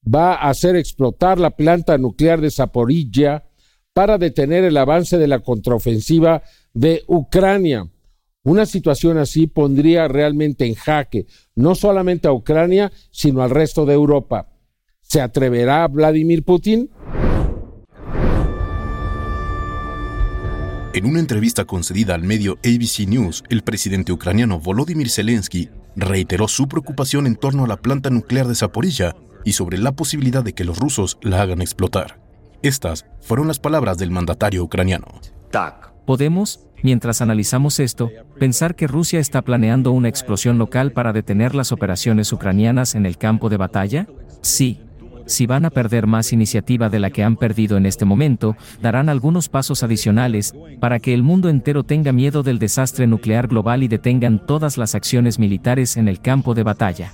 va 0.06 0.36
a 0.36 0.50
hacer 0.50 0.76
explotar 0.76 1.40
la 1.40 1.56
planta 1.56 1.98
nuclear 1.98 2.40
de 2.40 2.52
Zaporilla 2.52 3.46
para 3.94 4.20
detener 4.20 4.64
el 4.64 4.78
avance 4.78 5.18
de 5.18 5.28
la 5.28 5.40
contraofensiva 5.40 6.44
de 6.76 7.04
Ucrania. 7.08 7.90
Una 8.44 8.68
situación 8.68 9.18
así 9.18 9.48
pondría 9.48 10.08
realmente 10.08 10.68
en 10.68 10.76
jaque 10.76 11.26
no 11.56 11.74
solamente 11.74 12.28
a 12.28 12.34
Ucrania, 12.34 12.92
sino 13.10 13.42
al 13.42 13.50
resto 13.50 13.88
de 13.88 13.96
Europa. 13.96 14.50
¿Se 15.02 15.20
atreverá 15.20 15.88
Vladimir 15.88 16.46
Putin? 16.46 16.92
En 20.94 21.06
una 21.06 21.22
entrevista 21.22 21.64
concedida 21.64 22.16
al 22.16 22.24
medio 22.24 22.60
ABC 22.66 23.08
News, 23.08 23.46
el 23.48 23.62
presidente 23.62 24.12
ucraniano 24.12 24.60
Volodymyr 24.60 25.10
Zelensky 25.10 25.70
reiteró 25.96 26.50
su 26.50 26.68
preocupación 26.68 27.28
en 27.28 27.38
torno 27.38 27.64
a 27.64 27.68
la 27.68 27.78
planta 27.78 28.10
nuclear 28.10 28.46
de 28.46 28.56
Zaporilla 28.56 29.16
y 29.46 29.54
sobre 29.54 29.78
la 29.78 29.94
posibilidad 29.94 30.44
de 30.44 30.52
que 30.52 30.66
los 30.66 30.80
rusos 30.80 31.18
la 31.22 31.42
hagan 31.42 31.62
explotar. 31.62 32.20
Estas 32.62 33.06
fueron 33.22 33.48
las 33.48 33.58
palabras 33.58 34.00
del 34.00 34.12
mandatario 34.12 34.66
ucraniano. 34.66 35.08
Podemos, 36.06 36.68
mientras 36.84 37.22
analizamos 37.22 37.80
esto, 37.80 38.12
pensar 38.38 38.76
que 38.76 38.88
Rusia 38.88 39.22
está 39.22 39.44
planeando 39.44 39.94
una 39.94 40.10
explosión 40.10 40.58
local 40.58 40.92
para 40.92 41.14
detener 41.14 41.56
las 41.56 41.72
operaciones 41.72 42.34
ucranianas 42.34 42.96
en 42.96 43.06
el 43.06 43.18
campo 43.18 43.48
de 43.48 43.56
batalla? 43.56 44.08
Sí. 44.42 44.82
Si 45.32 45.48
van 45.48 45.65
a 45.65 45.70
perder 45.70 46.06
más 46.06 46.34
iniciativa 46.34 46.89
de 46.89 47.00
la 47.00 47.10
que 47.10 47.24
han 47.24 47.36
perdido 47.36 47.78
en 47.78 47.86
este 47.86 48.06
momento, 48.06 48.56
darán 48.82 49.10
algunos 49.10 49.50
pasos 49.50 49.82
adicionales 49.84 50.54
para 50.80 51.00
que 51.00 51.13
el 51.13 51.24
mundo 51.24 51.50
entero 51.50 51.84
tenga 51.84 52.12
miedo 52.12 52.44
del 52.44 52.60
desastre 52.60 53.08
nuclear 53.08 53.48
global 53.48 53.84
y 53.84 53.88
detengan 53.88 54.46
todas 54.46 54.78
las 54.78 54.96
acciones 54.96 55.39
militares 55.39 55.98
en 55.98 56.08
el 56.08 56.22
campo 56.22 56.54
de 56.54 56.63
batalla. 56.63 57.13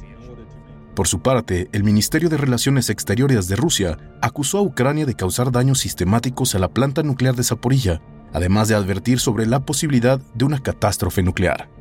Por 0.96 1.08
su 1.08 1.22
parte, 1.22 1.70
el 1.74 1.84
Ministerio 1.84 2.28
de 2.28 2.38
Relaciones 2.38 2.90
Exteriores 2.90 3.48
de 3.48 3.56
Rusia 3.56 4.00
acusó 4.20 4.58
a 4.58 4.62
Ucrania 4.64 5.06
de 5.06 5.14
causar 5.14 5.52
daños 5.52 5.80
sistemáticos 5.80 6.56
a 6.56 6.60
la 6.60 6.70
planta 6.70 7.04
nuclear 7.04 7.36
de 7.36 7.44
Zaporilla, 7.44 8.02
además 8.34 8.68
de 8.68 8.74
advertir 8.76 9.20
sobre 9.20 9.46
la 9.46 9.60
posibilidad 9.60 10.20
de 10.34 10.46
una 10.46 10.60
catástrofe 10.60 11.22
nuclear. 11.22 11.77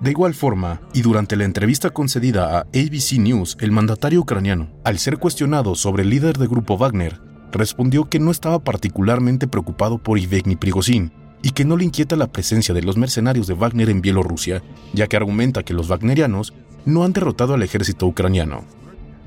De 0.00 0.10
igual 0.12 0.32
forma, 0.32 0.80
y 0.94 1.02
durante 1.02 1.36
la 1.36 1.44
entrevista 1.44 1.90
concedida 1.90 2.56
a 2.56 2.60
ABC 2.60 3.18
News, 3.18 3.58
el 3.60 3.70
mandatario 3.70 4.20
ucraniano, 4.20 4.70
al 4.82 4.98
ser 4.98 5.18
cuestionado 5.18 5.74
sobre 5.74 6.04
el 6.04 6.10
líder 6.10 6.38
del 6.38 6.48
grupo 6.48 6.78
Wagner, 6.78 7.20
respondió 7.52 8.08
que 8.08 8.18
no 8.18 8.30
estaba 8.30 8.60
particularmente 8.60 9.46
preocupado 9.46 9.98
por 9.98 10.18
Ivegny 10.18 10.56
Prigozhin 10.56 11.12
y 11.42 11.50
que 11.50 11.66
no 11.66 11.76
le 11.76 11.84
inquieta 11.84 12.16
la 12.16 12.28
presencia 12.28 12.74
de 12.74 12.82
los 12.82 12.96
mercenarios 12.96 13.46
de 13.46 13.52
Wagner 13.52 13.90
en 13.90 14.00
Bielorrusia, 14.00 14.62
ya 14.94 15.06
que 15.06 15.18
argumenta 15.18 15.64
que 15.64 15.74
los 15.74 15.88
wagnerianos 15.88 16.54
no 16.86 17.04
han 17.04 17.12
derrotado 17.12 17.52
al 17.52 17.62
ejército 17.62 18.06
ucraniano. 18.06 18.64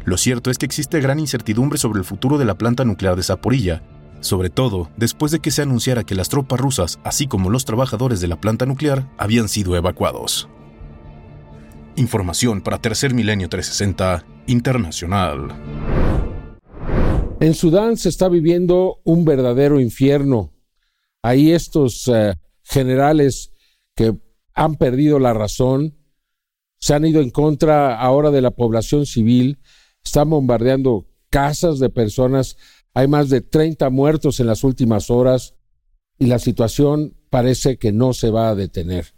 Lo 0.06 0.18
cierto 0.18 0.50
es 0.50 0.58
que 0.58 0.66
existe 0.66 1.00
gran 1.02 1.20
incertidumbre 1.20 1.78
sobre 1.78 2.00
el 2.00 2.06
futuro 2.06 2.40
de 2.40 2.46
la 2.46 2.56
planta 2.56 2.84
nuclear 2.84 3.16
de 3.16 3.22
Zaporilla, 3.24 3.84
sobre 4.22 4.50
todo 4.50 4.90
después 4.98 5.32
de 5.32 5.40
que 5.40 5.52
se 5.52 5.62
anunciara 5.62 6.04
que 6.04 6.16
las 6.16 6.30
tropas 6.30 6.60
rusas, 6.60 7.00
así 7.04 7.28
como 7.28 7.52
los 7.52 7.66
trabajadores 7.66 8.22
de 8.22 8.28
la 8.28 8.42
planta 8.42 8.66
nuclear, 8.66 9.08
habían 9.18 9.50
sido 9.50 9.76
evacuados. 9.76 10.50
Información 11.96 12.62
para 12.62 12.82
Tercer 12.82 13.14
Milenio 13.14 13.50
360 13.50 14.26
Internacional. 14.48 15.50
En 17.40 17.54
Sudán 17.54 17.98
se 17.98 18.10
está 18.10 18.30
viviendo 18.30 19.02
un 19.04 19.26
verdadero 19.26 19.80
infierno. 19.80 20.54
Ahí 21.22 21.52
estos 21.52 22.08
eh, 22.08 22.34
generales 22.64 23.52
que 23.96 24.18
han 24.54 24.76
perdido 24.76 25.20
la 25.20 25.34
razón 25.34 25.98
se 26.80 26.94
han 26.94 27.06
ido 27.06 27.22
en 27.22 27.30
contra 27.30 27.98
ahora 27.98 28.32
de 28.32 28.42
la 28.42 28.52
población 28.52 29.06
civil, 29.06 29.60
están 30.04 30.30
bombardeando 30.30 31.08
casas 31.30 31.80
de 31.80 31.90
personas, 31.90 32.58
hay 32.94 33.08
más 33.08 33.30
de 33.30 33.42
30 33.42 33.90
muertos 33.90 34.40
en 34.40 34.48
las 34.48 34.64
últimas 34.64 35.10
horas 35.10 35.56
y 36.20 36.26
la 36.26 36.40
situación 36.40 37.16
parece 37.30 37.78
que 37.78 37.92
no 37.92 38.14
se 38.14 38.32
va 38.32 38.50
a 38.50 38.56
detener. 38.56 39.14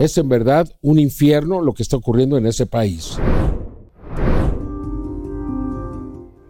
Es 0.00 0.16
en 0.16 0.30
verdad 0.30 0.66
un 0.80 0.98
infierno 0.98 1.60
lo 1.60 1.74
que 1.74 1.82
está 1.82 1.98
ocurriendo 1.98 2.38
en 2.38 2.46
ese 2.46 2.64
país. 2.64 3.18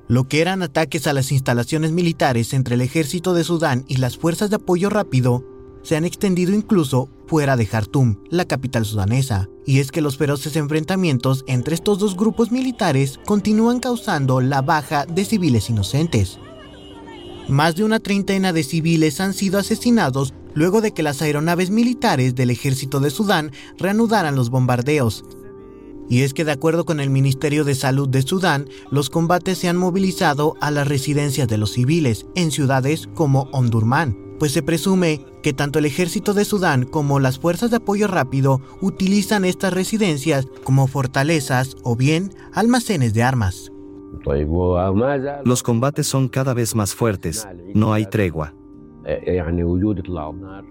Lo 0.06 0.28
que 0.28 0.40
eran 0.40 0.62
ataques 0.62 1.08
a 1.08 1.12
las 1.12 1.32
instalaciones 1.32 1.90
militares 1.90 2.54
entre 2.54 2.76
el 2.76 2.80
ejército 2.80 3.34
de 3.34 3.42
Sudán 3.42 3.84
y 3.88 3.96
las 3.96 4.16
fuerzas 4.16 4.50
de 4.50 4.56
apoyo 4.56 4.88
rápido 4.88 5.44
se 5.82 5.96
han 5.96 6.04
extendido 6.04 6.54
incluso 6.54 7.08
fuera 7.26 7.56
de 7.56 7.66
Jartum, 7.66 8.22
la 8.30 8.44
capital 8.44 8.84
sudanesa. 8.84 9.48
Y 9.66 9.80
es 9.80 9.90
que 9.90 10.00
los 10.00 10.16
feroces 10.16 10.54
enfrentamientos 10.54 11.42
entre 11.48 11.74
estos 11.74 11.98
dos 11.98 12.16
grupos 12.16 12.52
militares 12.52 13.18
continúan 13.26 13.80
causando 13.80 14.40
la 14.40 14.62
baja 14.62 15.06
de 15.06 15.24
civiles 15.24 15.68
inocentes. 15.70 16.38
Más 17.48 17.74
de 17.74 17.82
una 17.82 17.98
treintena 17.98 18.52
de 18.52 18.62
civiles 18.62 19.20
han 19.20 19.34
sido 19.34 19.58
asesinados 19.58 20.34
luego 20.54 20.80
de 20.80 20.92
que 20.92 21.02
las 21.02 21.22
aeronaves 21.22 21.70
militares 21.70 22.34
del 22.34 22.50
ejército 22.50 23.00
de 23.00 23.10
Sudán 23.10 23.52
reanudaran 23.78 24.34
los 24.34 24.50
bombardeos. 24.50 25.24
Y 26.08 26.22
es 26.22 26.34
que 26.34 26.44
de 26.44 26.52
acuerdo 26.52 26.84
con 26.84 26.98
el 26.98 27.08
Ministerio 27.08 27.64
de 27.64 27.76
Salud 27.76 28.08
de 28.08 28.22
Sudán, 28.22 28.68
los 28.90 29.10
combates 29.10 29.58
se 29.58 29.68
han 29.68 29.76
movilizado 29.76 30.56
a 30.60 30.70
las 30.72 30.88
residencias 30.88 31.46
de 31.46 31.56
los 31.56 31.72
civiles 31.72 32.26
en 32.34 32.50
ciudades 32.50 33.08
como 33.14 33.48
Omdurman, 33.52 34.16
pues 34.40 34.52
se 34.52 34.62
presume 34.62 35.24
que 35.42 35.52
tanto 35.52 35.78
el 35.78 35.86
ejército 35.86 36.34
de 36.34 36.44
Sudán 36.44 36.84
como 36.84 37.20
las 37.20 37.38
fuerzas 37.38 37.70
de 37.70 37.76
apoyo 37.76 38.08
rápido 38.08 38.60
utilizan 38.80 39.44
estas 39.44 39.72
residencias 39.72 40.48
como 40.64 40.88
fortalezas 40.88 41.76
o 41.84 41.94
bien 41.94 42.34
almacenes 42.52 43.14
de 43.14 43.22
armas. 43.22 43.70
Los 45.44 45.62
combates 45.62 46.06
son 46.06 46.28
cada 46.28 46.54
vez 46.54 46.74
más 46.74 46.94
fuertes, 46.94 47.46
no 47.74 47.92
hay 47.92 48.06
tregua. 48.06 48.54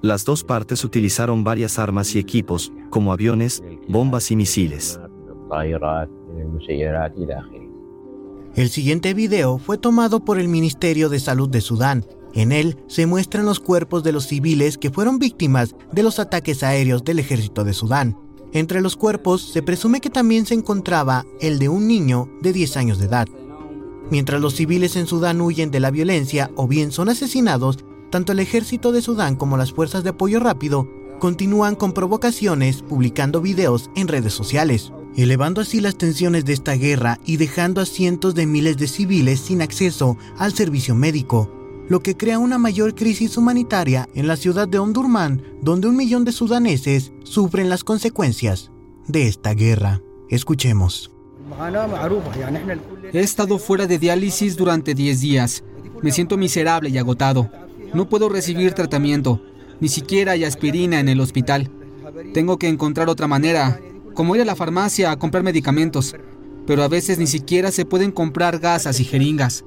Las 0.01 0.25
dos 0.25 0.43
partes 0.43 0.83
utilizaron 0.83 1.43
varias 1.43 1.79
armas 1.79 2.15
y 2.15 2.19
equipos, 2.19 2.71
como 2.89 3.11
aviones, 3.11 3.63
bombas 3.87 4.31
y 4.31 4.35
misiles. 4.35 4.99
El 8.55 8.69
siguiente 8.69 9.13
video 9.13 9.57
fue 9.57 9.77
tomado 9.77 10.25
por 10.25 10.39
el 10.39 10.47
Ministerio 10.47 11.09
de 11.09 11.19
Salud 11.19 11.49
de 11.49 11.61
Sudán. 11.61 12.05
En 12.33 12.51
él 12.51 12.77
se 12.87 13.05
muestran 13.05 13.45
los 13.45 13.59
cuerpos 13.59 14.03
de 14.03 14.11
los 14.11 14.25
civiles 14.25 14.77
que 14.77 14.91
fueron 14.91 15.17
víctimas 15.17 15.75
de 15.91 16.03
los 16.03 16.19
ataques 16.19 16.61
aéreos 16.63 17.03
del 17.03 17.19
ejército 17.19 17.63
de 17.63 17.73
Sudán. 17.73 18.17
Entre 18.51 18.81
los 18.81 18.95
cuerpos 18.95 19.41
se 19.41 19.61
presume 19.61 20.01
que 20.01 20.09
también 20.09 20.45
se 20.45 20.55
encontraba 20.55 21.25
el 21.39 21.59
de 21.59 21.69
un 21.69 21.87
niño 21.87 22.29
de 22.41 22.53
10 22.53 22.77
años 22.77 22.99
de 22.99 23.05
edad. 23.05 23.27
Mientras 24.11 24.41
los 24.41 24.55
civiles 24.55 24.95
en 24.95 25.05
Sudán 25.05 25.39
huyen 25.41 25.69
de 25.69 25.79
la 25.79 25.91
violencia 25.91 26.49
o 26.55 26.67
bien 26.67 26.91
son 26.91 27.09
asesinados, 27.09 27.77
tanto 28.09 28.31
el 28.31 28.39
ejército 28.39 28.91
de 28.91 29.01
Sudán 29.01 29.35
como 29.35 29.57
las 29.57 29.71
fuerzas 29.71 30.03
de 30.03 30.11
apoyo 30.11 30.39
rápido 30.39 30.87
continúan 31.19 31.75
con 31.75 31.91
provocaciones 31.91 32.81
publicando 32.81 33.41
videos 33.41 33.91
en 33.95 34.07
redes 34.07 34.33
sociales, 34.33 34.91
elevando 35.15 35.61
así 35.61 35.81
las 35.81 35.97
tensiones 35.97 36.45
de 36.45 36.53
esta 36.53 36.73
guerra 36.73 37.19
y 37.25 37.37
dejando 37.37 37.81
a 37.81 37.85
cientos 37.85 38.33
de 38.33 38.47
miles 38.47 38.77
de 38.77 38.87
civiles 38.87 39.39
sin 39.41 39.61
acceso 39.61 40.17
al 40.37 40.53
servicio 40.53 40.95
médico, 40.95 41.51
lo 41.89 41.99
que 42.01 42.15
crea 42.15 42.39
una 42.39 42.57
mayor 42.57 42.95
crisis 42.95 43.37
humanitaria 43.37 44.07
en 44.15 44.27
la 44.27 44.37
ciudad 44.37 44.67
de 44.67 44.79
Omdurman, 44.79 45.43
donde 45.61 45.87
un 45.87 45.97
millón 45.97 46.23
de 46.23 46.31
sudaneses 46.31 47.11
sufren 47.23 47.69
las 47.69 47.83
consecuencias 47.83 48.71
de 49.07 49.27
esta 49.27 49.53
guerra. 49.53 50.01
Escuchemos. 50.29 51.11
He 53.11 53.19
estado 53.19 53.57
fuera 53.57 53.87
de 53.87 53.97
diálisis 53.97 54.55
durante 54.55 54.93
10 54.93 55.19
días. 55.19 55.63
Me 56.03 56.11
siento 56.11 56.37
miserable 56.37 56.89
y 56.89 56.97
agotado. 56.97 57.49
No 57.93 58.07
puedo 58.07 58.29
recibir 58.29 58.73
tratamiento, 58.73 59.41
ni 59.79 59.87
siquiera 59.87 60.33
hay 60.33 60.43
aspirina 60.43 60.99
en 60.99 61.09
el 61.09 61.19
hospital. 61.19 61.71
Tengo 62.33 62.57
que 62.57 62.67
encontrar 62.67 63.09
otra 63.09 63.27
manera, 63.27 63.79
como 64.13 64.35
ir 64.35 64.41
a 64.41 64.45
la 64.45 64.55
farmacia 64.55 65.11
a 65.11 65.17
comprar 65.17 65.43
medicamentos, 65.43 66.15
pero 66.67 66.83
a 66.83 66.87
veces 66.87 67.17
ni 67.17 67.27
siquiera 67.27 67.71
se 67.71 67.85
pueden 67.85 68.11
comprar 68.11 68.59
gasas 68.59 68.99
y 68.99 69.05
jeringas. 69.05 69.63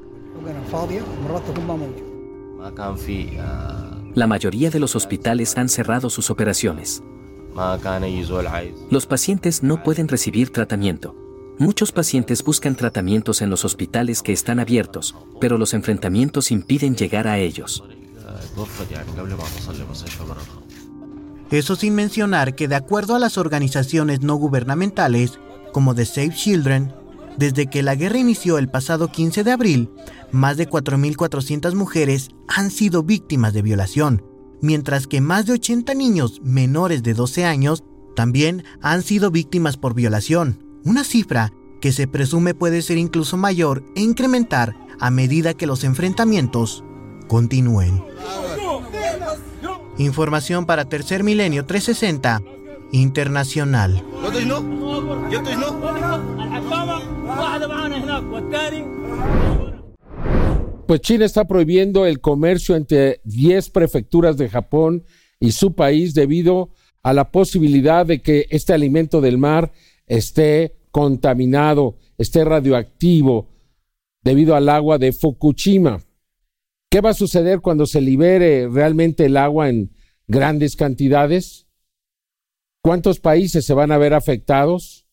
La 4.14 4.26
mayoría 4.26 4.70
de 4.70 4.78
los 4.78 4.94
hospitales 4.94 5.56
han 5.56 5.68
cerrado 5.68 6.10
sus 6.10 6.30
operaciones. 6.30 7.02
Los 8.90 9.06
pacientes 9.06 9.62
no 9.62 9.82
pueden 9.82 10.08
recibir 10.08 10.50
tratamiento. 10.50 11.16
Muchos 11.58 11.92
pacientes 11.92 12.42
buscan 12.42 12.76
tratamientos 12.76 13.42
en 13.42 13.50
los 13.50 13.64
hospitales 13.64 14.22
que 14.22 14.32
están 14.32 14.58
abiertos, 14.58 15.14
pero 15.40 15.58
los 15.58 15.74
enfrentamientos 15.74 16.50
impiden 16.50 16.96
llegar 16.96 17.28
a 17.28 17.38
ellos. 17.38 17.84
Eso 21.50 21.76
sin 21.76 21.94
mencionar 21.94 22.54
que 22.54 22.68
de 22.68 22.74
acuerdo 22.74 23.14
a 23.14 23.18
las 23.18 23.36
organizaciones 23.36 24.22
no 24.22 24.36
gubernamentales, 24.36 25.38
como 25.72 25.94
The 25.94 26.06
Save 26.06 26.34
Children, 26.34 26.94
desde 27.36 27.66
que 27.66 27.82
la 27.82 27.94
guerra 27.94 28.18
inició 28.18 28.58
el 28.58 28.68
pasado 28.68 29.08
15 29.08 29.44
de 29.44 29.52
abril, 29.52 29.90
más 30.30 30.56
de 30.56 30.68
4.400 30.68 31.74
mujeres 31.74 32.30
han 32.48 32.70
sido 32.70 33.02
víctimas 33.02 33.52
de 33.52 33.62
violación, 33.62 34.24
mientras 34.60 35.06
que 35.06 35.20
más 35.20 35.46
de 35.46 35.54
80 35.54 35.94
niños 35.94 36.40
menores 36.42 37.02
de 37.02 37.14
12 37.14 37.44
años 37.44 37.84
también 38.14 38.64
han 38.80 39.02
sido 39.02 39.30
víctimas 39.30 39.76
por 39.76 39.94
violación, 39.94 40.62
una 40.84 41.04
cifra 41.04 41.52
que 41.80 41.92
se 41.92 42.06
presume 42.06 42.54
puede 42.54 42.82
ser 42.82 42.98
incluso 42.98 43.36
mayor 43.36 43.84
e 43.96 44.00
incrementar 44.02 44.76
a 45.00 45.10
medida 45.10 45.54
que 45.54 45.66
los 45.66 45.84
enfrentamientos 45.84 46.84
continúen. 47.32 47.98
Información 49.96 50.66
para 50.66 50.84
Tercer 50.84 51.24
Milenio 51.24 51.64
360 51.64 52.42
Internacional. 52.92 54.04
Pues 60.86 61.00
China 61.00 61.24
está 61.24 61.46
prohibiendo 61.46 62.04
el 62.04 62.20
comercio 62.20 62.76
entre 62.76 63.22
10 63.24 63.70
prefecturas 63.70 64.36
de 64.36 64.50
Japón 64.50 65.02
y 65.40 65.52
su 65.52 65.74
país 65.74 66.12
debido 66.12 66.74
a 67.02 67.14
la 67.14 67.30
posibilidad 67.30 68.04
de 68.04 68.20
que 68.20 68.46
este 68.50 68.74
alimento 68.74 69.22
del 69.22 69.38
mar 69.38 69.72
esté 70.06 70.76
contaminado, 70.90 71.96
esté 72.18 72.44
radioactivo 72.44 73.48
debido 74.22 74.54
al 74.54 74.68
agua 74.68 74.98
de 74.98 75.12
Fukushima. 75.12 75.98
¿Qué 76.92 77.00
va 77.00 77.08
a 77.08 77.14
suceder 77.14 77.62
cuando 77.62 77.86
se 77.86 78.02
libere 78.02 78.68
realmente 78.68 79.24
el 79.24 79.38
agua 79.38 79.70
en 79.70 79.94
grandes 80.26 80.76
cantidades? 80.76 81.66
¿Cuántos 82.82 83.18
países 83.18 83.64
se 83.64 83.72
van 83.72 83.92
a 83.92 83.96
ver 83.96 84.12
afectados? 84.12 85.06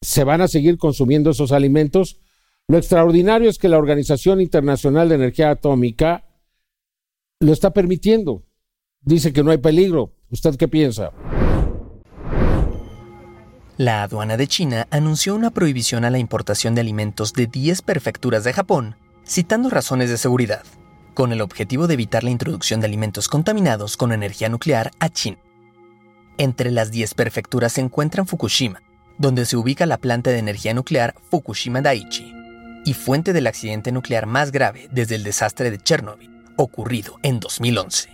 ¿Se 0.00 0.22
van 0.22 0.42
a 0.42 0.46
seguir 0.46 0.78
consumiendo 0.78 1.30
esos 1.30 1.50
alimentos? 1.50 2.20
Lo 2.68 2.78
extraordinario 2.78 3.50
es 3.50 3.58
que 3.58 3.68
la 3.68 3.78
Organización 3.78 4.40
Internacional 4.40 5.08
de 5.08 5.16
Energía 5.16 5.50
Atómica 5.50 6.24
lo 7.40 7.52
está 7.52 7.72
permitiendo. 7.72 8.44
Dice 9.00 9.32
que 9.32 9.42
no 9.42 9.50
hay 9.50 9.58
peligro. 9.58 10.14
¿Usted 10.30 10.54
qué 10.54 10.68
piensa? 10.68 11.10
La 13.76 14.04
aduana 14.04 14.36
de 14.36 14.46
China 14.46 14.86
anunció 14.92 15.34
una 15.34 15.50
prohibición 15.50 16.04
a 16.04 16.10
la 16.10 16.20
importación 16.20 16.76
de 16.76 16.82
alimentos 16.82 17.32
de 17.32 17.48
10 17.48 17.82
prefecturas 17.82 18.44
de 18.44 18.52
Japón, 18.52 18.94
citando 19.26 19.68
razones 19.68 20.08
de 20.08 20.16
seguridad, 20.16 20.62
con 21.14 21.32
el 21.32 21.40
objetivo 21.40 21.86
de 21.86 21.94
evitar 21.94 22.24
la 22.24 22.30
introducción 22.30 22.80
de 22.80 22.86
alimentos 22.86 23.28
contaminados 23.28 23.96
con 23.96 24.12
energía 24.12 24.48
nuclear 24.48 24.90
a 24.98 25.08
China. 25.08 25.38
Entre 26.38 26.70
las 26.70 26.90
10 26.90 27.14
prefecturas 27.14 27.72
se 27.72 27.80
encuentran 27.80 28.26
Fukushima, 28.26 28.82
donde 29.18 29.46
se 29.46 29.56
ubica 29.56 29.86
la 29.86 29.98
planta 29.98 30.30
de 30.30 30.38
energía 30.38 30.74
nuclear 30.74 31.14
Fukushima 31.30 31.82
Daiichi, 31.82 32.32
y 32.84 32.94
fuente 32.94 33.32
del 33.32 33.46
accidente 33.46 33.92
nuclear 33.92 34.26
más 34.26 34.50
grave 34.50 34.88
desde 34.90 35.14
el 35.14 35.22
desastre 35.22 35.70
de 35.70 35.78
Chernobyl, 35.78 36.30
ocurrido 36.56 37.18
en 37.22 37.40
2011. 37.40 38.10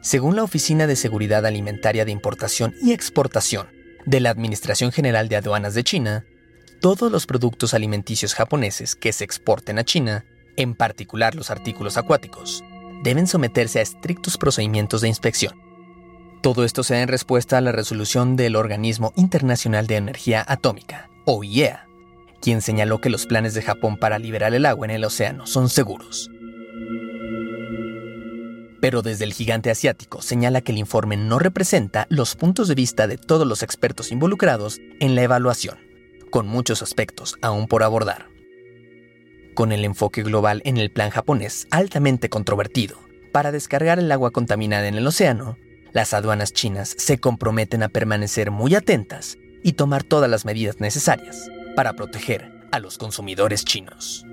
Según 0.00 0.36
la 0.36 0.42
Oficina 0.42 0.86
de 0.86 0.96
Seguridad 0.96 1.46
Alimentaria 1.46 2.04
de 2.04 2.12
Importación 2.12 2.74
y 2.82 2.92
Exportación, 2.92 3.68
de 4.06 4.20
la 4.20 4.30
Administración 4.30 4.92
General 4.92 5.28
de 5.28 5.36
Aduanas 5.36 5.74
de 5.74 5.84
China, 5.84 6.24
todos 6.80 7.12
los 7.12 7.26
productos 7.26 7.74
alimenticios 7.74 8.34
japoneses 8.34 8.96
que 8.96 9.12
se 9.12 9.24
exporten 9.24 9.78
a 9.78 9.84
China, 9.84 10.24
en 10.56 10.74
particular 10.74 11.34
los 11.34 11.50
artículos 11.50 11.96
acuáticos, 11.96 12.64
deben 13.02 13.26
someterse 13.26 13.78
a 13.78 13.82
estrictos 13.82 14.38
procedimientos 14.38 15.00
de 15.00 15.08
inspección. 15.08 15.60
Todo 16.42 16.64
esto 16.64 16.82
se 16.82 16.94
da 16.94 17.02
en 17.02 17.08
respuesta 17.08 17.58
a 17.58 17.60
la 17.60 17.72
resolución 17.72 18.36
del 18.36 18.56
Organismo 18.56 19.12
Internacional 19.16 19.86
de 19.86 19.96
Energía 19.96 20.44
Atómica, 20.46 21.08
OIEA, 21.24 21.86
quien 22.40 22.60
señaló 22.60 23.00
que 23.00 23.10
los 23.10 23.26
planes 23.26 23.54
de 23.54 23.62
Japón 23.62 23.96
para 23.96 24.18
liberar 24.18 24.52
el 24.52 24.66
agua 24.66 24.86
en 24.86 24.90
el 24.90 25.04
océano 25.04 25.46
son 25.46 25.68
seguros. 25.68 26.30
Pero 28.80 29.02
desde 29.02 29.24
el 29.24 29.32
gigante 29.32 29.70
asiático 29.70 30.20
señala 30.22 30.60
que 30.60 30.72
el 30.72 30.78
informe 30.78 31.16
no 31.16 31.38
representa 31.38 32.08
los 32.10 32.34
puntos 32.34 32.66
de 32.66 32.74
vista 32.74 33.06
de 33.06 33.16
todos 33.16 33.46
los 33.46 33.62
expertos 33.62 34.10
involucrados 34.10 34.80
en 34.98 35.14
la 35.14 35.22
evaluación, 35.22 35.78
con 36.30 36.48
muchos 36.48 36.82
aspectos 36.82 37.36
aún 37.40 37.68
por 37.68 37.84
abordar. 37.84 38.26
Con 39.54 39.70
el 39.72 39.84
enfoque 39.84 40.22
global 40.22 40.62
en 40.64 40.78
el 40.78 40.90
plan 40.90 41.10
japonés 41.10 41.66
altamente 41.70 42.30
controvertido 42.30 42.96
para 43.32 43.52
descargar 43.52 43.98
el 43.98 44.10
agua 44.10 44.30
contaminada 44.30 44.88
en 44.88 44.94
el 44.94 45.06
océano, 45.06 45.58
las 45.92 46.14
aduanas 46.14 46.52
chinas 46.52 46.94
se 46.96 47.18
comprometen 47.18 47.82
a 47.82 47.90
permanecer 47.90 48.50
muy 48.50 48.74
atentas 48.74 49.36
y 49.62 49.74
tomar 49.74 50.04
todas 50.04 50.30
las 50.30 50.46
medidas 50.46 50.80
necesarias 50.80 51.50
para 51.76 51.92
proteger 51.92 52.50
a 52.72 52.78
los 52.78 52.96
consumidores 52.96 53.64
chinos. 53.64 54.24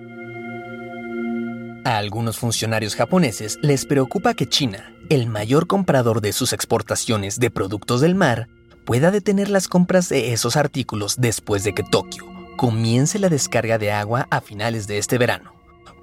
A 1.83 1.97
algunos 1.97 2.37
funcionarios 2.37 2.95
japoneses 2.95 3.57
les 3.61 3.85
preocupa 3.85 4.33
que 4.33 4.47
China, 4.47 4.93
el 5.09 5.27
mayor 5.27 5.67
comprador 5.67 6.21
de 6.21 6.31
sus 6.31 6.53
exportaciones 6.53 7.39
de 7.39 7.51
productos 7.51 7.99
del 7.99 8.15
mar, 8.15 8.47
pueda 8.85 9.11
detener 9.11 9.49
las 9.49 9.67
compras 9.67 10.07
de 10.07 10.31
esos 10.31 10.55
artículos 10.55 11.15
después 11.17 11.63
de 11.63 11.73
que 11.73 11.83
Tokio 11.83 12.38
comience 12.59 13.19
la 13.19 13.29
descarga 13.29 13.77
de 13.77 13.93
agua 13.93 14.27
a 14.29 14.41
finales 14.41 14.85
de 14.85 14.97
este 14.97 15.17
verano. 15.17 15.53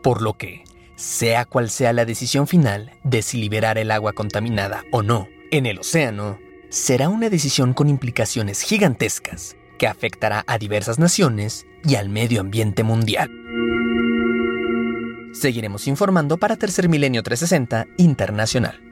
Por 0.03 0.23
lo 0.23 0.39
que, 0.39 0.65
sea 0.95 1.45
cual 1.45 1.69
sea 1.69 1.93
la 1.93 2.07
decisión 2.07 2.47
final 2.47 2.93
de 3.05 3.21
si 3.21 3.37
liberar 3.37 3.77
el 3.77 3.91
agua 3.91 4.15
contaminada 4.15 4.83
o 4.91 5.03
no 5.03 5.29
en 5.51 5.67
el 5.67 5.81
océano, 5.81 6.39
será 6.71 7.11
una 7.11 7.29
decisión 7.29 7.75
con 7.75 7.91
implicaciones 7.91 8.63
gigantescas 8.63 9.55
que 9.79 9.87
afectará 9.87 10.45
a 10.47 10.57
diversas 10.57 10.99
naciones 10.99 11.67
y 11.85 11.97
al 11.97 12.09
medio 12.09 12.41
ambiente 12.41 12.85
mundial. 12.85 13.31
Seguiremos 15.35 15.87
informando 15.87 16.39
para 16.39 16.57
Tercer 16.57 16.89
Milenio 16.89 17.23
360 17.23 17.87
Internacional. 17.99 18.86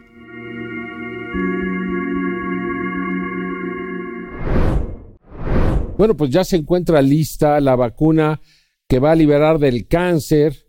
Bueno, 5.97 6.17
pues 6.17 6.31
ya 6.31 6.45
se 6.45 6.57
encuentra 6.57 7.01
lista 7.03 7.61
la 7.61 7.77
vacuna 7.77 8.41
que 8.89 8.99
va 8.99 9.13
a 9.13 9.17
liberar 9.17 9.59
del 9.59 9.87
cáncer 9.87 10.67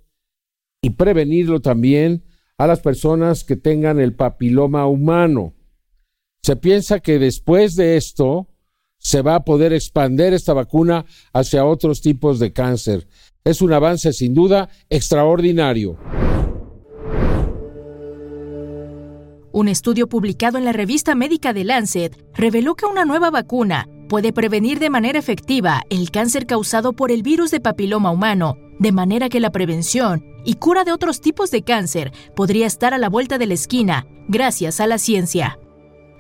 y 0.81 0.91
prevenirlo 0.91 1.61
también 1.61 2.23
a 2.57 2.67
las 2.67 2.79
personas 2.79 3.43
que 3.43 3.55
tengan 3.55 3.99
el 3.99 4.13
papiloma 4.13 4.85
humano. 4.85 5.53
Se 6.43 6.55
piensa 6.55 6.99
que 6.99 7.17
después 7.17 7.75
de 7.75 7.97
esto 7.97 8.49
se 8.99 9.21
va 9.21 9.35
a 9.35 9.43
poder 9.43 9.73
expandir 9.73 10.33
esta 10.33 10.53
vacuna 10.53 11.05
hacia 11.33 11.65
otros 11.65 12.01
tipos 12.01 12.39
de 12.39 12.53
cáncer. 12.53 13.07
Es 13.43 13.61
un 13.61 13.73
avance 13.73 14.13
sin 14.13 14.33
duda 14.33 14.69
extraordinario. 14.89 15.97
Un 19.51 19.67
estudio 19.69 20.07
publicado 20.07 20.57
en 20.57 20.65
la 20.65 20.73
revista 20.73 21.15
médica 21.15 21.53
de 21.53 21.63
Lancet 21.63 22.15
reveló 22.33 22.75
que 22.75 22.85
una 22.85 23.05
nueva 23.05 23.31
vacuna 23.31 23.87
puede 24.07 24.33
prevenir 24.33 24.79
de 24.79 24.89
manera 24.89 25.19
efectiva 25.19 25.83
el 25.89 26.11
cáncer 26.11 26.45
causado 26.45 26.93
por 26.93 27.11
el 27.11 27.23
virus 27.23 27.51
de 27.51 27.59
papiloma 27.59 28.11
humano, 28.11 28.57
de 28.79 28.91
manera 28.91 29.29
que 29.29 29.39
la 29.39 29.51
prevención 29.51 30.25
y 30.43 30.55
cura 30.55 30.83
de 30.83 30.91
otros 30.91 31.21
tipos 31.21 31.51
de 31.51 31.63
cáncer 31.63 32.11
podría 32.35 32.67
estar 32.67 32.93
a 32.93 32.97
la 32.97 33.09
vuelta 33.09 33.37
de 33.37 33.47
la 33.47 33.53
esquina 33.53 34.05
gracias 34.27 34.79
a 34.79 34.87
la 34.87 34.97
ciencia. 34.97 35.59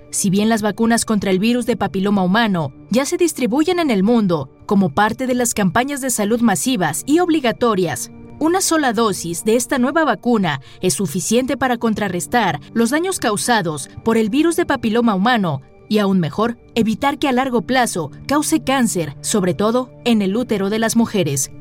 Si 0.09 0.29
bien 0.29 0.49
las 0.49 0.61
vacunas 0.61 1.03
contra 1.03 1.31
el 1.31 1.39
virus 1.39 1.65
de 1.65 1.75
papiloma 1.75 2.23
humano 2.23 2.73
ya 2.89 3.05
se 3.05 3.17
distribuyen 3.17 3.79
en 3.79 3.91
el 3.91 4.03
mundo 4.03 4.49
como 4.65 4.89
parte 4.89 5.27
de 5.27 5.35
las 5.35 5.53
campañas 5.53 6.01
de 6.01 6.09
salud 6.09 6.39
masivas 6.41 7.03
y 7.05 7.19
obligatorias, 7.19 8.11
una 8.39 8.61
sola 8.61 8.93
dosis 8.93 9.43
de 9.45 9.55
esta 9.55 9.77
nueva 9.77 10.03
vacuna 10.03 10.61
es 10.81 10.93
suficiente 10.93 11.57
para 11.57 11.77
contrarrestar 11.77 12.59
los 12.73 12.89
daños 12.89 13.19
causados 13.19 13.89
por 14.03 14.17
el 14.17 14.29
virus 14.29 14.55
de 14.55 14.65
papiloma 14.65 15.15
humano 15.15 15.61
y 15.89 15.99
aún 15.99 16.19
mejor, 16.19 16.57
evitar 16.75 17.19
que 17.19 17.27
a 17.27 17.31
largo 17.31 17.61
plazo 17.61 18.11
cause 18.27 18.63
cáncer, 18.63 19.15
sobre 19.21 19.53
todo 19.53 19.91
en 20.05 20.21
el 20.21 20.35
útero 20.35 20.69
de 20.69 20.79
las 20.79 20.95
mujeres. 20.95 21.51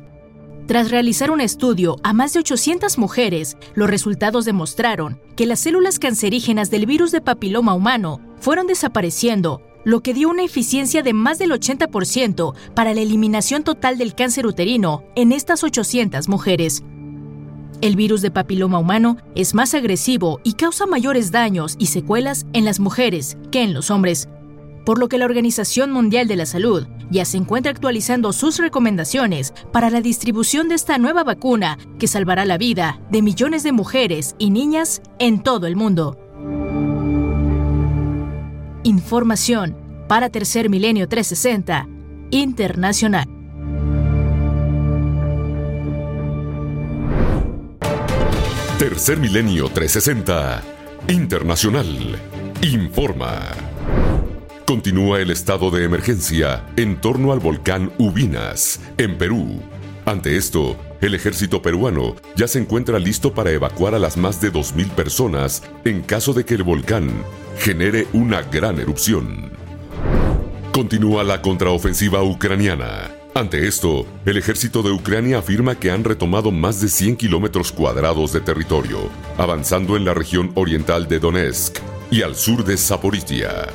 Tras 0.67 0.91
realizar 0.91 1.31
un 1.31 1.43
estudio 1.43 1.97
a 2.03 2.15
más 2.15 2.33
de 2.33 2.39
800 2.39 2.97
mujeres, 2.97 3.59
los 3.75 3.91
resultados 3.91 4.47
demostraron 4.47 5.21
que 5.37 5.45
las 5.45 5.61
células 5.61 5.99
cancerígenas 5.99 6.71
del 6.71 6.87
virus 6.87 7.13
de 7.13 7.21
papiloma 7.21 7.75
humano 7.75 8.21
fueron 8.41 8.67
desapareciendo, 8.67 9.61
lo 9.85 10.01
que 10.01 10.15
dio 10.15 10.31
una 10.31 10.43
eficiencia 10.43 11.03
de 11.03 11.13
más 11.13 11.39
del 11.39 11.51
80% 11.51 12.55
para 12.75 12.95
la 12.95 13.03
eliminación 13.03 13.63
total 13.63 13.99
del 13.99 14.15
cáncer 14.15 14.47
uterino 14.47 15.05
en 15.15 15.33
estas 15.33 15.63
800 15.63 16.29
mujeres. 16.29 16.83
El 17.81 17.97
virus 17.97 18.23
de 18.23 18.31
papiloma 18.31 18.79
humano 18.79 19.17
es 19.35 19.55
más 19.55 19.75
agresivo 19.75 20.41
y 20.43 20.55
causa 20.55 20.87
mayores 20.87 21.31
daños 21.31 21.77
y 21.79 21.87
secuelas 21.87 22.47
en 22.53 22.65
las 22.65 22.81
mujeres 22.81 23.37
que 23.51 23.63
en 23.63 23.75
los 23.75 23.91
hombres, 23.91 24.29
por 24.87 24.99
lo 24.99 25.09
que 25.09 25.19
la 25.19 25.25
Organización 25.25 25.91
Mundial 25.91 26.29
de 26.29 26.37
la 26.37 26.47
Salud 26.47 26.87
ya 27.11 27.25
se 27.25 27.37
encuentra 27.37 27.73
actualizando 27.73 28.33
sus 28.33 28.59
recomendaciones 28.59 29.53
para 29.73 29.91
la 29.91 30.01
distribución 30.01 30.69
de 30.69 30.75
esta 30.75 30.99
nueva 30.99 31.25
vacuna 31.25 31.79
que 31.99 32.09
salvará 32.09 32.45
la 32.45 32.59
vida 32.59 33.01
de 33.11 33.23
millones 33.23 33.63
de 33.63 33.73
mujeres 33.73 34.35
y 34.39 34.51
niñas 34.51 35.03
en 35.19 35.43
todo 35.43 35.67
el 35.67 35.77
mundo. 35.77 36.19
Información 38.83 39.77
para 40.09 40.29
Tercer 40.29 40.69
Milenio 40.69 41.09
360 41.09 41.89
Internacional. 42.31 43.34
Tercer 48.79 49.19
Milenio 49.19 49.69
360 49.69 50.61
Internacional. 51.07 51.87
Informa. 52.61 53.41
Continúa 54.67 55.21
el 55.21 55.31
estado 55.31 55.71
de 55.71 55.85
emergencia 55.85 56.67
en 56.77 57.01
torno 57.01 57.33
al 57.33 57.39
volcán 57.39 57.93
Ubinas, 57.99 58.81
en 58.99 59.17
Perú. 59.17 59.63
Ante 60.05 60.37
esto, 60.37 60.77
el 61.01 61.15
ejército 61.15 61.63
peruano 61.63 62.17
ya 62.35 62.49
se 62.49 62.59
encuentra 62.59 62.99
listo 62.99 63.33
para 63.33 63.53
evacuar 63.53 63.95
a 63.95 64.01
las 64.01 64.17
más 64.17 64.41
de 64.41 64.53
2.000 64.53 64.91
personas 64.91 65.63
en 65.85 66.03
caso 66.03 66.33
de 66.33 66.45
que 66.45 66.55
el 66.55 66.65
volcán 66.65 67.13
genere 67.59 68.09
una 68.13 68.43
gran 68.43 68.81
erupción. 68.81 69.53
Continúa 70.73 71.23
la 71.23 71.41
contraofensiva 71.41 72.25
ucraniana. 72.25 73.24
Ante 73.37 73.67
esto, 73.67 74.07
el 74.27 74.37
ejército 74.37 74.81
de 74.85 74.93
Ucrania 74.93 75.39
afirma 75.39 75.75
que 75.75 75.91
han 75.91 76.05
retomado 76.05 76.53
más 76.53 76.81
de 76.81 76.89
100 76.89 77.17
kilómetros 77.17 77.73
cuadrados 77.73 78.33
de 78.33 78.41
territorio, 78.41 79.11
avanzando 79.37 79.97
en 79.97 80.05
la 80.05 80.15
región 80.15 80.53
oriental 80.55 81.09
de 81.09 81.19
Donetsk 81.19 81.79
y 82.13 82.23
al 82.23 82.37
sur 82.37 82.65
de 82.65 82.77
Zaporizhia. 82.77 83.67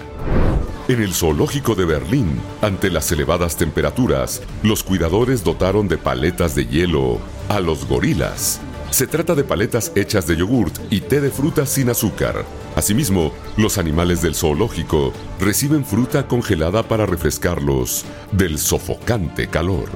En 0.87 1.01
el 1.01 1.13
zoológico 1.13 1.75
de 1.75 1.83
Berlín, 1.83 2.39
ante 2.61 2.89
las 2.89 3.11
elevadas 3.11 3.57
temperaturas, 3.57 4.41
los 4.63 4.81
cuidadores 4.81 5.43
dotaron 5.43 5.89
de 5.89 5.97
paletas 5.97 6.55
de 6.55 6.65
hielo 6.65 7.19
a 7.49 7.59
los 7.59 7.85
gorilas. 7.85 8.61
Se 8.91 9.07
trata 9.07 9.35
de 9.35 9.43
paletas 9.43 9.91
hechas 9.93 10.25
de 10.25 10.37
yogurt 10.37 10.79
y 10.89 11.01
té 11.01 11.19
de 11.19 11.31
fruta 11.31 11.65
sin 11.65 11.89
azúcar. 11.89 12.45
Asimismo, 12.79 13.33
los 13.57 13.77
animales 13.77 14.21
del 14.21 14.35
zoológico 14.35 15.11
reciben 15.37 15.83
fruta 15.83 16.29
congelada 16.29 16.81
para 16.81 17.05
refrescarlos 17.05 18.05
del 18.31 18.57
sofocante 18.57 19.49
calor. 19.49 19.89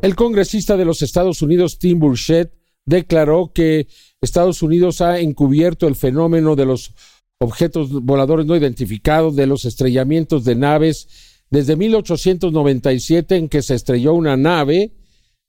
El 0.00 0.16
congresista 0.16 0.78
de 0.78 0.86
los 0.86 1.02
Estados 1.02 1.42
Unidos, 1.42 1.78
Tim 1.78 1.98
Burchett, 1.98 2.54
declaró 2.86 3.52
que 3.54 3.88
Estados 4.22 4.62
Unidos 4.62 5.02
ha 5.02 5.18
encubierto 5.20 5.88
el 5.88 5.96
fenómeno 5.96 6.56
de 6.56 6.64
los 6.64 6.94
objetos 7.40 7.90
voladores 7.90 8.46
no 8.46 8.56
identificados, 8.56 9.36
de 9.36 9.46
los 9.46 9.66
estrellamientos 9.66 10.44
de 10.44 10.54
naves, 10.54 11.08
desde 11.50 11.76
1897 11.76 13.36
en 13.36 13.50
que 13.50 13.60
se 13.60 13.74
estrelló 13.74 14.14
una 14.14 14.38
nave 14.38 14.94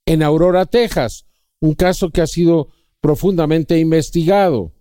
en 0.05 0.23
Aurora, 0.23 0.65
Texas, 0.65 1.25
un 1.63 1.75
caso 1.75 2.09
que 2.09 2.19
ha 2.19 2.27
sido 2.27 2.67
profundamente 2.99 3.79
investigado. 3.79 4.73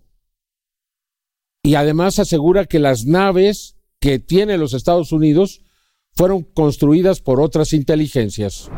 Y 1.63 1.75
además 1.75 2.19
asegura 2.19 2.65
que 2.65 2.77
las 2.77 3.05
naves 3.05 3.77
que 4.01 4.19
tiene 4.19 4.57
los 4.57 4.73
Estados 4.73 5.13
Unidos 5.13 5.61
fueron 6.11 6.43
construidas 6.43 7.21
por 7.21 7.39
otras 7.39 7.71
inteligencias. 7.71 8.69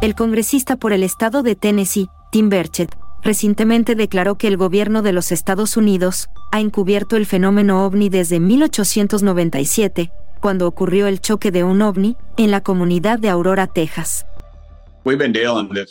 El 0.00 0.14
congresista 0.14 0.76
por 0.76 0.92
el 0.92 1.02
estado 1.02 1.42
de 1.42 1.56
Tennessee, 1.56 2.06
Tim 2.30 2.50
Burchett, 2.50 2.94
recientemente 3.20 3.96
declaró 3.96 4.38
que 4.38 4.46
el 4.46 4.56
gobierno 4.56 5.02
de 5.02 5.10
los 5.10 5.32
Estados 5.32 5.76
Unidos 5.76 6.28
ha 6.52 6.60
encubierto 6.60 7.16
el 7.16 7.26
fenómeno 7.26 7.84
ovni 7.84 8.10
desde 8.10 8.38
1897, 8.38 10.12
cuando 10.38 10.66
ocurrió 10.66 11.06
el 11.06 11.20
choque 11.20 11.50
de 11.50 11.64
un 11.64 11.82
ovni 11.82 12.16
en 12.36 12.50
la 12.50 12.62
comunidad 12.62 13.18
de 13.18 13.28
Aurora, 13.28 13.66
Texas. 13.66 14.26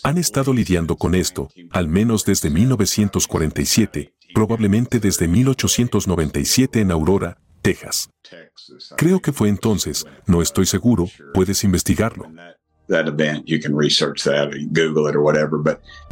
Han 0.04 0.18
estado 0.18 0.54
lidiando 0.54 0.96
con 0.96 1.16
esto, 1.16 1.50
al 1.72 1.88
menos 1.88 2.26
desde 2.26 2.50
1947, 2.50 4.14
probablemente 4.34 5.00
desde 5.00 5.28
1897 5.28 6.82
en 6.82 6.92
Aurora, 6.92 7.38
Texas. 7.62 8.10
Creo 8.96 9.20
que 9.20 9.32
fue 9.32 9.50
entonces, 9.50 10.06
no 10.26 10.42
estoy 10.42 10.66
seguro, 10.66 11.08
puedes 11.34 11.64
investigarlo. 11.64 12.26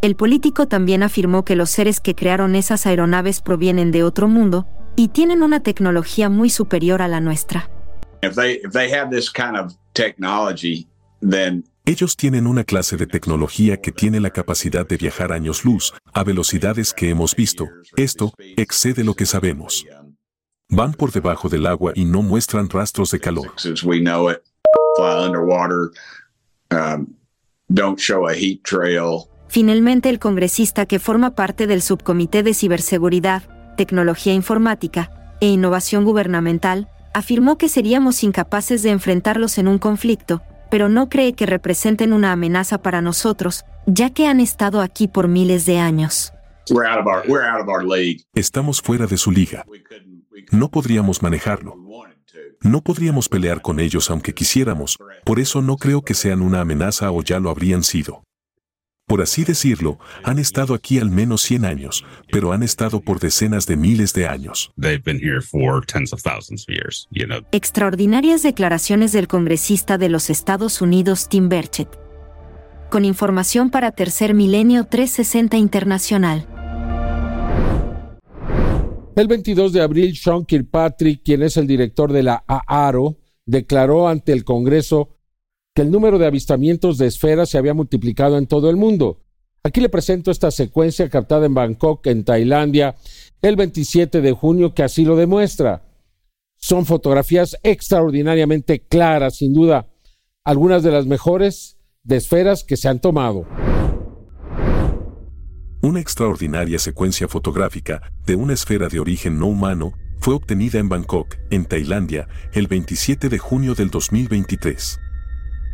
El 0.02 0.16
político 0.16 0.68
también 0.68 1.04
afirmó 1.04 1.46
que 1.46 1.56
los 1.56 1.70
seres 1.70 2.00
que 2.00 2.16
crearon 2.16 2.56
esas 2.56 2.86
aeronaves 2.86 3.42
provienen 3.42 3.92
de 3.92 4.04
otro 4.04 4.28
mundo 4.28 4.68
y 4.96 5.10
tienen 5.10 5.44
una 5.44 5.62
tecnología 5.62 6.30
muy 6.30 6.50
superior 6.50 7.02
a 7.02 7.08
la 7.08 7.22
nuestra. 7.22 7.70
Ellos 11.88 12.18
tienen 12.18 12.48
una 12.48 12.64
clase 12.64 12.98
de 12.98 13.06
tecnología 13.06 13.80
que 13.80 13.92
tiene 13.92 14.20
la 14.20 14.32
capacidad 14.32 14.88
de 14.88 14.98
viajar 14.98 15.32
años 15.32 15.64
luz 15.64 15.94
a 16.14 16.24
velocidades 16.24 16.94
que 16.94 17.10
hemos 17.10 17.36
visto. 17.36 17.70
Esto 17.96 18.34
excede 18.58 19.04
lo 19.04 19.14
que 19.14 19.28
sabemos. 19.28 19.86
Van 20.70 20.94
por 20.94 21.12
debajo 21.12 21.48
del 21.48 21.68
agua 21.68 21.92
y 21.94 22.06
no 22.06 22.24
muestran 22.24 22.70
rastros 22.70 23.12
de 23.12 23.20
calor. 23.20 23.54
Um, 26.72 27.08
Finalmente, 29.48 30.10
el 30.10 30.20
congresista 30.20 30.86
que 30.88 31.00
forma 31.00 31.36
parte 31.36 31.68
del 31.68 31.84
Subcomité 31.84 32.42
de 32.42 32.54
Ciberseguridad, 32.56 33.76
Tecnología 33.78 34.34
Informática 34.34 35.38
e 35.40 35.48
Innovación 35.48 36.04
Gubernamental, 36.04 36.90
afirmó 37.16 37.58
que 37.58 37.70
seríamos 37.70 38.24
incapaces 38.24 38.84
de 38.84 38.90
enfrentarlos 38.90 39.58
en 39.58 39.70
un 39.70 39.80
conflicto, 39.80 40.42
pero 40.70 40.90
no 40.90 41.08
cree 41.08 41.32
que 41.32 41.46
representen 41.46 42.12
una 42.12 42.34
amenaza 42.34 42.82
para 42.82 43.02
nosotros, 43.02 43.64
ya 43.88 44.10
que 44.10 44.28
han 44.28 44.42
estado 44.42 44.82
aquí 44.82 45.08
por 45.08 45.30
miles 45.30 45.66
de 45.66 45.80
años. 45.80 46.34
Estamos 48.34 48.82
fuera 48.82 49.08
de 49.08 49.16
su 49.16 49.32
liga. 49.32 49.66
No 50.52 50.70
podríamos 50.70 51.24
manejarlo. 51.24 51.78
No 52.62 52.82
podríamos 52.82 53.30
pelear 53.30 53.62
con 53.62 53.80
ellos 53.80 54.10
aunque 54.10 54.34
quisiéramos, 54.34 54.98
por 55.24 55.40
eso 55.40 55.62
no 55.62 55.78
creo 55.78 56.02
que 56.02 56.16
sean 56.16 56.42
una 56.42 56.60
amenaza 56.60 57.12
o 57.12 57.22
ya 57.24 57.40
lo 57.40 57.50
habrían 57.50 57.84
sido. 57.84 58.24
Por 59.08 59.22
así 59.22 59.44
decirlo, 59.44 60.00
han 60.24 60.40
estado 60.40 60.74
aquí 60.74 60.98
al 60.98 61.12
menos 61.12 61.42
100 61.44 61.66
años, 61.66 62.04
pero 62.32 62.54
han 62.54 62.64
estado 62.64 63.02
por 63.02 63.20
decenas 63.20 63.68
de 63.68 63.78
miles 63.78 64.14
de 64.14 64.28
años. 64.28 64.72
Extraordinarias 67.52 68.42
declaraciones 68.42 69.12
del 69.12 69.28
congresista 69.28 70.00
de 70.00 70.10
los 70.10 70.32
Estados 70.32 70.82
Unidos 70.82 71.30
Tim 71.30 71.50
Burchett. 71.50 71.90
Con 72.90 73.06
información 73.06 73.70
para 73.70 73.92
Tercer 73.92 74.34
Milenio 74.34 74.86
360 74.86 75.58
Internacional. 75.58 76.48
El 79.16 79.28
22 79.28 79.72
de 79.72 79.82
abril, 79.82 80.18
Sean 80.18 80.46
Kirkpatrick, 80.46 81.22
quien 81.24 81.44
es 81.44 81.58
el 81.58 81.68
director 81.68 82.12
de 82.12 82.24
la 82.24 82.44
AARO, 82.48 83.18
declaró 83.46 84.08
ante 84.08 84.34
el 84.34 84.44
Congreso 84.44 85.15
que 85.76 85.82
el 85.82 85.92
número 85.92 86.18
de 86.18 86.26
avistamientos 86.26 86.98
de 86.98 87.06
esferas 87.06 87.50
se 87.50 87.58
había 87.58 87.74
multiplicado 87.74 88.38
en 88.38 88.48
todo 88.48 88.70
el 88.70 88.78
mundo. 88.78 89.20
Aquí 89.62 89.82
le 89.82 89.90
presento 89.90 90.32
esta 90.32 90.50
secuencia 90.50 91.10
captada 91.10 91.46
en 91.46 91.54
Bangkok, 91.54 92.08
en 92.08 92.24
Tailandia, 92.24 92.96
el 93.42 93.58
27 93.58 94.22
de 94.22 94.32
junio, 94.32 94.74
que 94.74 94.84
así 94.84 95.04
lo 95.04 95.18
demuestra. 95.18 95.84
Son 96.56 96.86
fotografías 96.86 97.58
extraordinariamente 97.62 98.80
claras, 98.80 99.38
sin 99.38 99.54
duda, 99.54 99.90
algunas 100.46 100.82
de 100.82 100.92
las 100.92 101.08
mejores 101.08 101.78
de 102.04 102.16
esferas 102.16 102.64
que 102.64 102.78
se 102.78 102.88
han 102.88 103.02
tomado. 103.02 103.46
Una 105.82 106.00
extraordinaria 106.00 106.80
secuencia 106.80 107.28
fotográfica 107.28 108.02
de 108.26 108.36
una 108.36 108.54
esfera 108.54 108.88
de 108.88 109.00
origen 109.00 109.38
no 109.40 109.48
humano 109.48 109.92
fue 110.20 110.36
obtenida 110.36 110.80
en 110.80 110.88
Bangkok, 110.88 111.36
en 111.52 111.66
Tailandia, 111.66 112.30
el 112.54 112.68
27 112.68 113.28
de 113.28 113.38
junio 113.40 113.76
del 113.76 113.90
2023. 113.90 115.02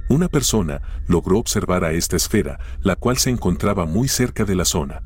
Una 0.09 0.27
persona 0.27 0.81
logró 1.07 1.37
observar 1.37 1.83
a 1.83 1.91
esta 1.91 2.15
esfera, 2.15 2.59
la 2.81 2.95
cual 2.95 3.17
se 3.17 3.29
encontraba 3.29 3.85
muy 3.85 4.07
cerca 4.07 4.43
de 4.43 4.55
la 4.55 4.65
zona. 4.65 5.03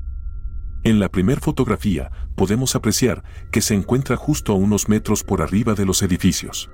En 0.84 1.00
la 1.00 1.10
primera 1.10 1.42
fotografía 1.42 2.12
podemos 2.36 2.76
apreciar 2.76 3.24
que 3.52 3.62
se 3.62 3.74
encuentra 3.74 4.18
justo 4.18 4.54
a 4.54 4.56
unos 4.56 4.88
metros 4.88 5.24
por 5.24 5.42
arriba 5.42 5.74
de 5.74 5.86
los 5.86 6.02
edificios. 6.04 6.70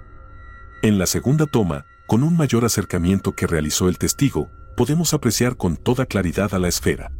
En 0.81 0.97
la 0.97 1.05
segunda 1.05 1.45
toma, 1.45 1.85
con 2.07 2.23
un 2.23 2.35
mayor 2.35 2.65
acercamiento 2.65 3.33
que 3.33 3.47
realizó 3.47 3.87
el 3.87 3.97
testigo, 3.97 4.49
podemos 4.75 5.13
apreciar 5.13 5.55
con 5.55 5.77
toda 5.77 6.05
claridad 6.05 6.53
a 6.53 6.59
la 6.59 6.67
esfera. 6.67 7.11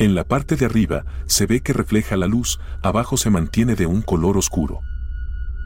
En 0.00 0.14
la 0.14 0.24
parte 0.24 0.56
de 0.56 0.64
arriba 0.66 1.04
se 1.26 1.46
ve 1.46 1.60
que 1.60 1.72
refleja 1.72 2.16
la 2.16 2.26
luz, 2.26 2.58
abajo 2.82 3.16
se 3.16 3.30
mantiene 3.30 3.76
de 3.76 3.86
un 3.86 4.02
color 4.02 4.36
oscuro. 4.36 4.80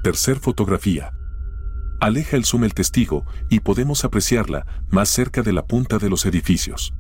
Tercer 0.02 0.40
fotografía. 0.40 1.12
Aleja 2.00 2.36
el 2.36 2.44
zoom 2.44 2.64
el 2.64 2.74
testigo 2.74 3.24
y 3.48 3.60
podemos 3.60 4.04
apreciarla 4.04 4.66
más 4.90 5.08
cerca 5.08 5.42
de 5.42 5.52
la 5.52 5.66
punta 5.66 5.98
de 5.98 6.10
los 6.10 6.26
edificios. 6.26 6.94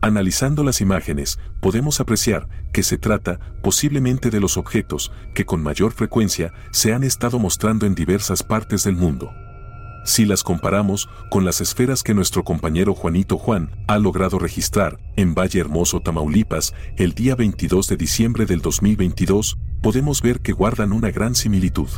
Analizando 0.00 0.62
las 0.62 0.80
imágenes, 0.80 1.38
podemos 1.60 2.00
apreciar 2.00 2.48
que 2.72 2.82
se 2.82 2.98
trata 2.98 3.38
posiblemente 3.62 4.30
de 4.30 4.40
los 4.40 4.56
objetos 4.56 5.10
que 5.34 5.44
con 5.44 5.62
mayor 5.62 5.92
frecuencia 5.92 6.52
se 6.70 6.92
han 6.92 7.02
estado 7.02 7.38
mostrando 7.38 7.86
en 7.86 7.94
diversas 7.94 8.42
partes 8.42 8.84
del 8.84 8.96
mundo 8.96 9.32
si 10.06 10.24
las 10.24 10.44
comparamos 10.44 11.08
con 11.30 11.44
las 11.44 11.60
esferas 11.60 12.02
que 12.04 12.14
nuestro 12.14 12.44
compañero 12.44 12.94
Juanito 12.94 13.38
Juan 13.38 13.70
ha 13.88 13.98
logrado 13.98 14.38
registrar 14.38 14.98
en 15.16 15.34
Valle 15.34 15.60
Hermoso, 15.60 16.00
Tamaulipas, 16.00 16.74
el 16.96 17.12
día 17.12 17.34
22 17.34 17.88
de 17.88 17.96
diciembre 17.96 18.46
del 18.46 18.62
2022, 18.62 19.58
podemos 19.82 20.22
ver 20.22 20.40
que 20.40 20.52
guardan 20.52 20.92
una 20.92 21.10
gran 21.10 21.34
similitud. 21.34 21.88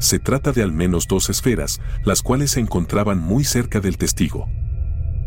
Se 0.00 0.18
trata 0.18 0.52
de 0.52 0.62
al 0.62 0.72
menos 0.72 1.06
dos 1.06 1.28
esferas, 1.28 1.80
las 2.04 2.22
cuales 2.22 2.52
se 2.52 2.60
encontraban 2.60 3.18
muy 3.18 3.44
cerca 3.44 3.80
del 3.80 3.98
testigo. 3.98 4.48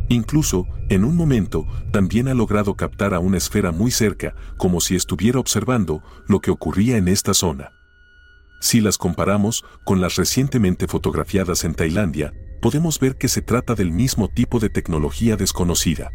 Incluso, 0.09 0.67
en 0.89 1.05
un 1.05 1.15
momento, 1.15 1.65
también 1.91 2.27
ha 2.27 2.33
logrado 2.33 2.75
captar 2.75 3.13
a 3.13 3.19
una 3.19 3.37
esfera 3.37 3.71
muy 3.71 3.91
cerca, 3.91 4.35
como 4.57 4.81
si 4.81 4.95
estuviera 4.95 5.39
observando 5.39 6.01
lo 6.27 6.39
que 6.41 6.51
ocurría 6.51 6.97
en 6.97 7.07
esta 7.07 7.33
zona. 7.33 7.71
Si 8.61 8.81
las 8.81 8.97
comparamos 8.97 9.63
con 9.85 10.01
las 10.01 10.15
recientemente 10.15 10.87
fotografiadas 10.87 11.63
en 11.63 11.75
Tailandia, 11.75 12.33
podemos 12.61 12.99
ver 12.99 13.15
que 13.15 13.27
se 13.27 13.41
trata 13.41 13.75
del 13.75 13.91
mismo 13.91 14.27
tipo 14.27 14.59
de 14.59 14.69
tecnología 14.69 15.35
desconocida. 15.35 16.11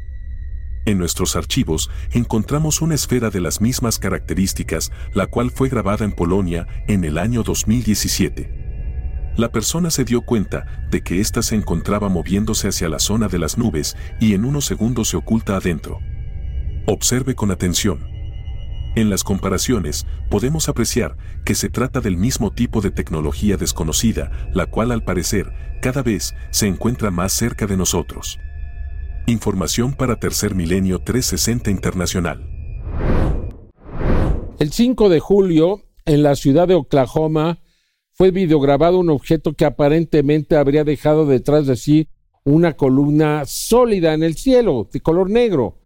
En 0.88 0.96
nuestros 0.96 1.36
archivos 1.36 1.90
encontramos 2.12 2.80
una 2.80 2.94
esfera 2.94 3.28
de 3.28 3.42
las 3.42 3.60
mismas 3.60 3.98
características, 3.98 4.90
la 5.12 5.26
cual 5.26 5.50
fue 5.50 5.68
grabada 5.68 6.06
en 6.06 6.12
Polonia 6.12 6.66
en 6.86 7.04
el 7.04 7.18
año 7.18 7.42
2017. 7.42 9.34
La 9.36 9.52
persona 9.52 9.90
se 9.90 10.04
dio 10.04 10.22
cuenta 10.22 10.88
de 10.90 11.02
que 11.02 11.20
ésta 11.20 11.42
se 11.42 11.56
encontraba 11.56 12.08
moviéndose 12.08 12.68
hacia 12.68 12.88
la 12.88 13.00
zona 13.00 13.28
de 13.28 13.38
las 13.38 13.58
nubes 13.58 13.98
y 14.18 14.32
en 14.32 14.46
unos 14.46 14.64
segundos 14.64 15.10
se 15.10 15.18
oculta 15.18 15.56
adentro. 15.56 15.98
Observe 16.86 17.34
con 17.34 17.50
atención. 17.50 18.08
En 18.96 19.10
las 19.10 19.24
comparaciones, 19.24 20.06
podemos 20.30 20.70
apreciar 20.70 21.18
que 21.44 21.54
se 21.54 21.68
trata 21.68 22.00
del 22.00 22.16
mismo 22.16 22.50
tipo 22.50 22.80
de 22.80 22.92
tecnología 22.92 23.58
desconocida, 23.58 24.32
la 24.54 24.64
cual 24.64 24.92
al 24.92 25.04
parecer 25.04 25.52
cada 25.82 26.02
vez 26.02 26.34
se 26.50 26.66
encuentra 26.66 27.10
más 27.10 27.34
cerca 27.34 27.66
de 27.66 27.76
nosotros. 27.76 28.40
Información 29.30 29.92
para 29.92 30.16
Tercer 30.16 30.54
Milenio 30.54 31.00
360 31.00 31.70
Internacional. 31.70 32.48
El 34.58 34.72
5 34.72 35.10
de 35.10 35.20
julio, 35.20 35.82
en 36.06 36.22
la 36.22 36.34
ciudad 36.34 36.66
de 36.66 36.74
Oklahoma, 36.74 37.60
fue 38.12 38.30
videograbado 38.30 38.98
un 38.98 39.10
objeto 39.10 39.52
que 39.52 39.66
aparentemente 39.66 40.56
habría 40.56 40.82
dejado 40.82 41.26
detrás 41.26 41.66
de 41.66 41.76
sí 41.76 42.08
una 42.44 42.72
columna 42.72 43.44
sólida 43.44 44.14
en 44.14 44.22
el 44.22 44.34
cielo, 44.34 44.88
de 44.90 45.00
color 45.00 45.28
negro. 45.28 45.78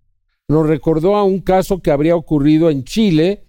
Nos 0.46 0.68
recordó 0.68 1.16
a 1.16 1.24
un 1.24 1.40
caso 1.40 1.82
que 1.82 1.90
habría 1.90 2.14
ocurrido 2.14 2.70
en 2.70 2.84
Chile, 2.84 3.48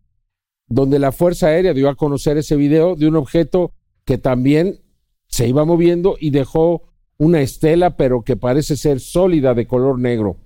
donde 0.67 0.97
la 0.97 1.11
Fuerza 1.11 1.47
Aérea 1.47 1.73
dio 1.73 1.87
a 1.87 1.95
conocer 1.95 2.37
ese 2.37 2.55
video 2.55 2.95
de 2.95 3.07
un 3.07 3.15
objeto 3.15 3.73
que 4.05 4.17
también 4.17 4.81
se 5.27 5.47
iba 5.47 5.65
moviendo 5.65 6.17
y 6.19 6.31
dejó 6.31 6.92
una 7.17 7.41
estela, 7.41 7.95
pero 7.95 8.23
que 8.23 8.35
parece 8.35 8.77
ser 8.77 8.99
sólida 8.99 9.53
de 9.53 9.67
color 9.67 9.99
negro. 9.99 10.37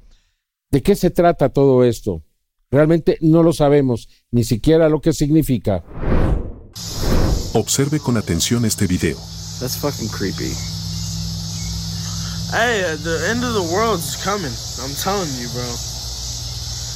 ¿De 0.71 0.81
qué 0.81 0.95
se 0.95 1.09
trata 1.09 1.49
todo 1.49 1.83
esto? 1.83 2.23
Realmente 2.69 3.17
no 3.21 3.43
lo 3.43 3.53
sabemos, 3.53 4.09
ni 4.31 4.43
siquiera 4.43 4.89
lo 4.89 4.99
que 4.99 5.13
significa. 5.13 5.83
Observe 7.53 7.99
con 7.99 8.17
atención 8.17 8.65
este 8.65 8.87
video. 8.87 9.17
That's 9.59 9.77
fucking 9.77 10.09
creepy. 10.09 10.51
Hey, 12.51 12.83
uh, 12.83 12.95
the 13.03 13.29
end 13.29 13.43
of 13.43 13.53
the 13.53 13.73
world 13.73 13.99
is 13.99 14.15
coming. 14.23 14.53
I'm 14.79 14.93
telling 14.95 15.29
you, 15.39 15.49
bro. 15.49 15.67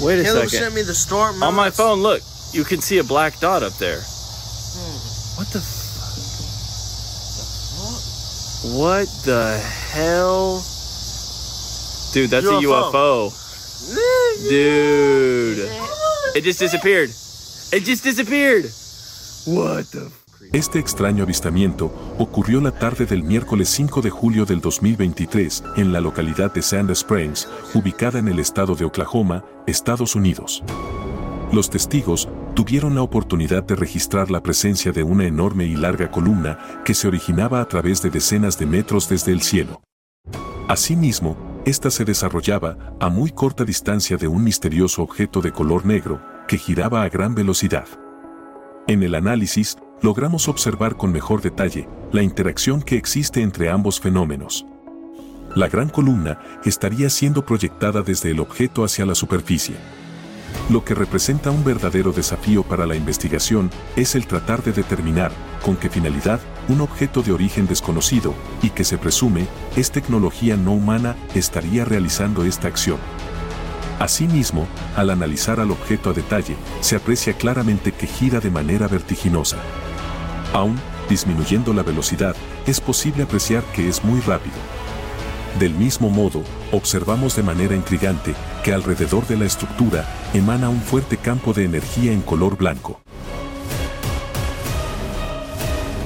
Wait 0.05 0.19
a 0.19 0.23
Caleb 0.23 0.49
second. 0.49 0.63
sent 0.65 0.75
me 0.75 0.81
the 0.81 0.93
storm. 0.93 1.41
On 1.43 1.53
my 1.53 1.69
phone, 1.69 2.01
look. 2.01 2.21
You 2.53 2.63
can 2.63 2.81
see 2.81 2.99
a 2.99 3.03
black 3.03 3.39
dot 3.39 3.63
up 3.63 3.73
there. 3.77 4.01
What 5.35 5.47
the 5.51 5.59
What 8.63 9.07
the 9.25 9.57
hell? 9.91 10.61
Dude, 12.13 12.29
that's 12.29 12.45
a 12.45 12.59
UFO. 12.61 13.31
Dude. 14.47 15.69
It 16.35 16.43
just 16.43 16.59
disappeared. 16.59 17.09
It 17.73 17.83
just 17.85 18.03
disappeared. 18.03 18.65
What 19.47 19.85
the 19.91 20.11
Este 20.53 20.79
extraño 20.79 21.23
avistamiento 21.23 21.91
ocurrió 22.19 22.59
la 22.61 22.71
tarde 22.71 23.05
del 23.05 23.23
miércoles 23.23 23.69
5 23.69 24.01
de 24.01 24.09
julio 24.09 24.45
del 24.45 24.59
2023 24.59 25.63
en 25.77 25.93
la 25.93 26.01
localidad 26.01 26.53
de 26.53 26.61
Sand 26.61 26.91
Springs, 26.91 27.47
ubicada 27.73 28.19
en 28.19 28.27
el 28.27 28.37
estado 28.37 28.75
de 28.75 28.85
Oklahoma, 28.85 29.45
Estados 29.65 30.13
Unidos. 30.13 30.61
Los 31.51 31.69
testigos 31.69 32.29
tuvieron 32.55 32.95
la 32.95 33.01
oportunidad 33.01 33.63
de 33.63 33.75
registrar 33.75 34.31
la 34.31 34.41
presencia 34.41 34.93
de 34.93 35.03
una 35.03 35.25
enorme 35.25 35.65
y 35.65 35.75
larga 35.75 36.09
columna 36.09 36.57
que 36.85 36.93
se 36.93 37.09
originaba 37.09 37.59
a 37.59 37.67
través 37.67 38.01
de 38.01 38.09
decenas 38.09 38.57
de 38.57 38.65
metros 38.65 39.09
desde 39.09 39.33
el 39.33 39.41
cielo. 39.41 39.81
Asimismo, 40.69 41.35
esta 41.65 41.91
se 41.91 42.05
desarrollaba 42.05 42.95
a 43.01 43.09
muy 43.09 43.31
corta 43.31 43.65
distancia 43.65 44.15
de 44.15 44.29
un 44.29 44.45
misterioso 44.45 45.03
objeto 45.03 45.41
de 45.41 45.51
color 45.51 45.85
negro 45.85 46.21
que 46.47 46.57
giraba 46.57 47.03
a 47.03 47.09
gran 47.09 47.35
velocidad. 47.35 47.87
En 48.87 49.03
el 49.03 49.13
análisis, 49.13 49.77
logramos 50.01 50.47
observar 50.47 50.95
con 50.95 51.11
mejor 51.11 51.41
detalle 51.41 51.89
la 52.13 52.23
interacción 52.23 52.81
que 52.81 52.95
existe 52.95 53.41
entre 53.41 53.69
ambos 53.69 53.99
fenómenos. 53.99 54.65
La 55.53 55.67
gran 55.67 55.89
columna 55.89 56.39
estaría 56.63 57.09
siendo 57.09 57.45
proyectada 57.45 58.01
desde 58.01 58.31
el 58.31 58.39
objeto 58.39 58.85
hacia 58.85 59.05
la 59.05 59.15
superficie. 59.15 59.75
Lo 60.69 60.85
que 60.85 60.95
representa 60.95 61.51
un 61.51 61.63
verdadero 61.63 62.11
desafío 62.11 62.63
para 62.63 62.85
la 62.85 62.95
investigación 62.95 63.69
es 63.95 64.15
el 64.15 64.27
tratar 64.27 64.63
de 64.63 64.71
determinar 64.71 65.31
con 65.63 65.75
qué 65.75 65.89
finalidad 65.89 66.39
un 66.69 66.81
objeto 66.81 67.21
de 67.21 67.33
origen 67.33 67.67
desconocido 67.67 68.33
y 68.61 68.69
que 68.69 68.83
se 68.83 68.97
presume 68.97 69.47
es 69.75 69.91
tecnología 69.91 70.55
no 70.55 70.71
humana 70.71 71.15
estaría 71.35 71.83
realizando 71.83 72.45
esta 72.45 72.67
acción. 72.67 72.97
Asimismo, 73.99 74.67
al 74.95 75.09
analizar 75.09 75.59
al 75.59 75.71
objeto 75.71 76.09
a 76.09 76.13
detalle, 76.13 76.55
se 76.79 76.95
aprecia 76.95 77.33
claramente 77.33 77.91
que 77.91 78.07
gira 78.07 78.39
de 78.39 78.49
manera 78.49 78.87
vertiginosa. 78.87 79.57
Aún, 80.53 80.79
disminuyendo 81.07 81.73
la 81.73 81.83
velocidad, 81.83 82.35
es 82.65 82.81
posible 82.81 83.23
apreciar 83.23 83.63
que 83.73 83.87
es 83.87 84.03
muy 84.03 84.19
rápido. 84.21 84.55
Del 85.59 85.73
mismo 85.73 86.09
modo, 86.09 86.43
observamos 86.71 87.35
de 87.35 87.43
manera 87.43 87.75
intrigante 87.75 88.33
que 88.63 88.73
alrededor 88.73 89.27
de 89.27 89.37
la 89.37 89.45
estructura 89.45 90.05
emana 90.33 90.69
un 90.69 90.81
fuerte 90.81 91.17
campo 91.17 91.53
de 91.53 91.65
energía 91.65 92.13
en 92.13 92.21
color 92.21 92.57
blanco. 92.57 93.01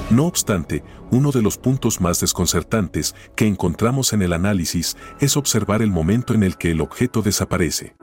No 0.09 0.25
obstante, 0.25 0.83
uno 1.11 1.31
de 1.31 1.41
los 1.41 1.57
puntos 1.57 1.99
más 1.99 2.19
desconcertantes 2.19 3.15
que 3.35 3.47
encontramos 3.47 4.13
en 4.13 4.21
el 4.21 4.33
análisis 4.33 4.97
es 5.19 5.35
observar 5.37 5.81
el 5.81 5.89
momento 5.89 6.33
en 6.33 6.43
el 6.43 6.57
que 6.57 6.71
el 6.71 6.81
objeto 6.81 7.21
desaparece. 7.21 7.95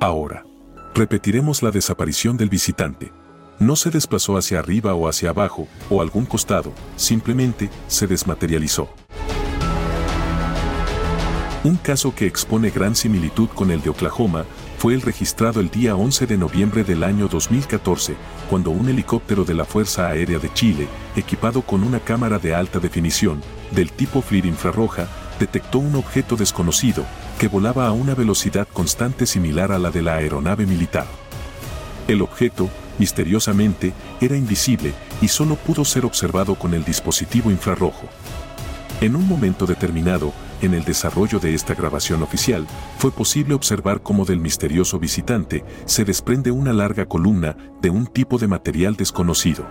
Ahora, 0.00 0.44
repetiremos 0.94 1.62
la 1.62 1.70
desaparición 1.70 2.36
del 2.36 2.48
visitante. 2.48 3.12
No 3.60 3.76
se 3.76 3.90
desplazó 3.90 4.38
hacia 4.38 4.58
arriba 4.58 4.94
o 4.94 5.06
hacia 5.06 5.28
abajo 5.28 5.68
o 5.90 6.00
algún 6.00 6.24
costado, 6.24 6.72
simplemente 6.96 7.68
se 7.88 8.06
desmaterializó. 8.06 8.88
Un 11.62 11.76
caso 11.76 12.14
que 12.14 12.26
expone 12.26 12.70
gran 12.70 12.96
similitud 12.96 13.50
con 13.50 13.70
el 13.70 13.82
de 13.82 13.90
Oklahoma 13.90 14.46
fue 14.78 14.94
el 14.94 15.02
registrado 15.02 15.60
el 15.60 15.68
día 15.68 15.94
11 15.94 16.26
de 16.26 16.38
noviembre 16.38 16.84
del 16.84 17.04
año 17.04 17.28
2014, 17.28 18.14
cuando 18.48 18.70
un 18.70 18.88
helicóptero 18.88 19.44
de 19.44 19.52
la 19.52 19.66
Fuerza 19.66 20.08
Aérea 20.08 20.38
de 20.38 20.50
Chile, 20.54 20.88
equipado 21.14 21.60
con 21.60 21.84
una 21.84 22.00
cámara 22.00 22.38
de 22.38 22.54
alta 22.54 22.78
definición, 22.78 23.42
del 23.72 23.92
tipo 23.92 24.22
FLIR 24.22 24.46
infrarroja, 24.46 25.06
detectó 25.38 25.80
un 25.80 25.96
objeto 25.96 26.34
desconocido, 26.34 27.04
que 27.38 27.48
volaba 27.48 27.88
a 27.88 27.92
una 27.92 28.14
velocidad 28.14 28.66
constante 28.72 29.26
similar 29.26 29.70
a 29.70 29.78
la 29.78 29.90
de 29.90 30.00
la 30.00 30.14
aeronave 30.14 30.64
militar. 30.64 31.06
El 32.08 32.22
objeto, 32.22 32.70
misteriosamente, 33.00 33.94
era 34.20 34.36
invisible 34.36 34.92
y 35.22 35.28
solo 35.28 35.56
pudo 35.56 35.84
ser 35.84 36.04
observado 36.04 36.54
con 36.54 36.74
el 36.74 36.84
dispositivo 36.84 37.50
infrarrojo. 37.50 38.06
En 39.00 39.16
un 39.16 39.26
momento 39.26 39.64
determinado, 39.64 40.34
en 40.60 40.74
el 40.74 40.84
desarrollo 40.84 41.40
de 41.40 41.54
esta 41.54 41.74
grabación 41.74 42.22
oficial, 42.22 42.66
fue 42.98 43.10
posible 43.10 43.54
observar 43.54 44.02
cómo 44.02 44.26
del 44.26 44.38
misterioso 44.38 44.98
visitante 44.98 45.64
se 45.86 46.04
desprende 46.04 46.50
una 46.50 46.74
larga 46.74 47.06
columna 47.06 47.56
de 47.80 47.88
un 47.88 48.06
tipo 48.06 48.36
de 48.36 48.46
material 48.46 48.96
desconocido. 48.96 49.66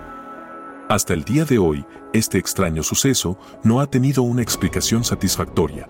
Hasta 0.89 1.13
el 1.13 1.23
día 1.23 1.45
de 1.45 1.59
hoy, 1.59 1.85
este 2.11 2.39
extraño 2.39 2.81
suceso 2.81 3.37
no 3.63 3.79
ha 3.79 3.85
tenido 3.85 4.23
una 4.23 4.41
explicación 4.41 5.03
satisfactoria. 5.03 5.87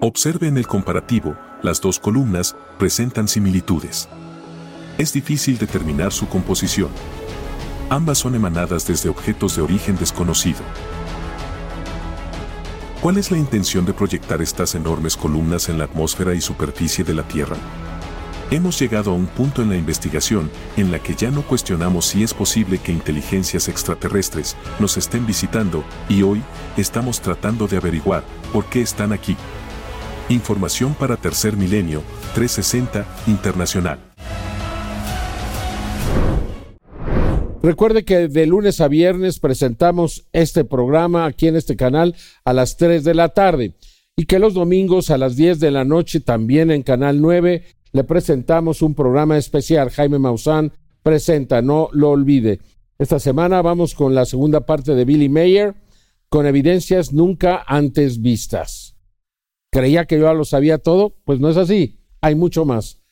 Observe 0.00 0.48
en 0.48 0.56
el 0.56 0.66
comparativo, 0.66 1.36
las 1.62 1.82
dos 1.82 1.98
columnas 1.98 2.56
presentan 2.78 3.28
similitudes. 3.28 4.08
Es 5.00 5.14
difícil 5.14 5.56
determinar 5.56 6.12
su 6.12 6.28
composición. 6.28 6.90
Ambas 7.88 8.18
son 8.18 8.34
emanadas 8.34 8.86
desde 8.86 9.08
objetos 9.08 9.56
de 9.56 9.62
origen 9.62 9.96
desconocido. 9.96 10.60
¿Cuál 13.00 13.16
es 13.16 13.30
la 13.30 13.38
intención 13.38 13.86
de 13.86 13.94
proyectar 13.94 14.42
estas 14.42 14.74
enormes 14.74 15.16
columnas 15.16 15.70
en 15.70 15.78
la 15.78 15.84
atmósfera 15.84 16.34
y 16.34 16.42
superficie 16.42 17.02
de 17.02 17.14
la 17.14 17.22
Tierra? 17.22 17.56
Hemos 18.50 18.78
llegado 18.78 19.12
a 19.12 19.14
un 19.14 19.26
punto 19.26 19.62
en 19.62 19.70
la 19.70 19.76
investigación 19.76 20.50
en 20.76 20.92
la 20.92 20.98
que 20.98 21.14
ya 21.14 21.30
no 21.30 21.46
cuestionamos 21.46 22.04
si 22.04 22.22
es 22.22 22.34
posible 22.34 22.76
que 22.76 22.92
inteligencias 22.92 23.68
extraterrestres 23.68 24.54
nos 24.80 24.98
estén 24.98 25.26
visitando 25.26 25.82
y 26.10 26.20
hoy 26.20 26.42
estamos 26.76 27.22
tratando 27.22 27.66
de 27.66 27.78
averiguar 27.78 28.22
por 28.52 28.66
qué 28.66 28.82
están 28.82 29.14
aquí. 29.14 29.34
Información 30.28 30.92
para 30.92 31.16
Tercer 31.16 31.56
Milenio 31.56 32.02
360 32.34 33.06
Internacional. 33.28 34.09
Recuerde 37.62 38.06
que 38.06 38.28
de 38.28 38.46
lunes 38.46 38.80
a 38.80 38.88
viernes 38.88 39.38
presentamos 39.38 40.26
este 40.32 40.64
programa 40.64 41.26
aquí 41.26 41.46
en 41.46 41.56
este 41.56 41.76
canal 41.76 42.16
a 42.42 42.54
las 42.54 42.78
3 42.78 43.04
de 43.04 43.14
la 43.14 43.28
tarde 43.30 43.74
y 44.16 44.24
que 44.24 44.38
los 44.38 44.54
domingos 44.54 45.10
a 45.10 45.18
las 45.18 45.36
10 45.36 45.60
de 45.60 45.70
la 45.70 45.84
noche 45.84 46.20
también 46.20 46.70
en 46.70 46.82
Canal 46.82 47.20
9 47.20 47.64
le 47.92 48.04
presentamos 48.04 48.80
un 48.80 48.94
programa 48.94 49.36
especial. 49.36 49.90
Jaime 49.90 50.18
Maussan 50.18 50.72
presenta, 51.02 51.60
no 51.60 51.90
lo 51.92 52.08
olvide. 52.10 52.60
Esta 52.98 53.18
semana 53.18 53.60
vamos 53.60 53.94
con 53.94 54.14
la 54.14 54.24
segunda 54.24 54.64
parte 54.64 54.94
de 54.94 55.04
Billy 55.04 55.28
Mayer 55.28 55.74
con 56.30 56.46
evidencias 56.46 57.12
nunca 57.12 57.62
antes 57.66 58.22
vistas. 58.22 58.96
¿Creía 59.70 60.06
que 60.06 60.18
yo 60.18 60.32
lo 60.32 60.46
sabía 60.46 60.78
todo? 60.78 61.14
Pues 61.24 61.40
no 61.40 61.50
es 61.50 61.58
así, 61.58 62.00
hay 62.22 62.34
mucho 62.34 62.64
más. 62.64 63.02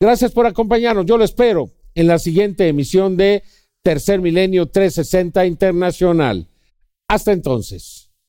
Gracias 0.00 0.32
por 0.32 0.46
acompañarnos, 0.46 1.06
yo 1.06 1.16
lo 1.16 1.22
espero 1.22 1.70
en 1.94 2.06
la 2.06 2.18
siguiente 2.18 2.68
emisión 2.68 3.16
de 3.16 3.42
Tercer 3.82 4.20
Milenio 4.20 4.66
360 4.66 5.46
Internacional. 5.46 6.48
Hasta 7.08 7.32
entonces. 7.32 8.07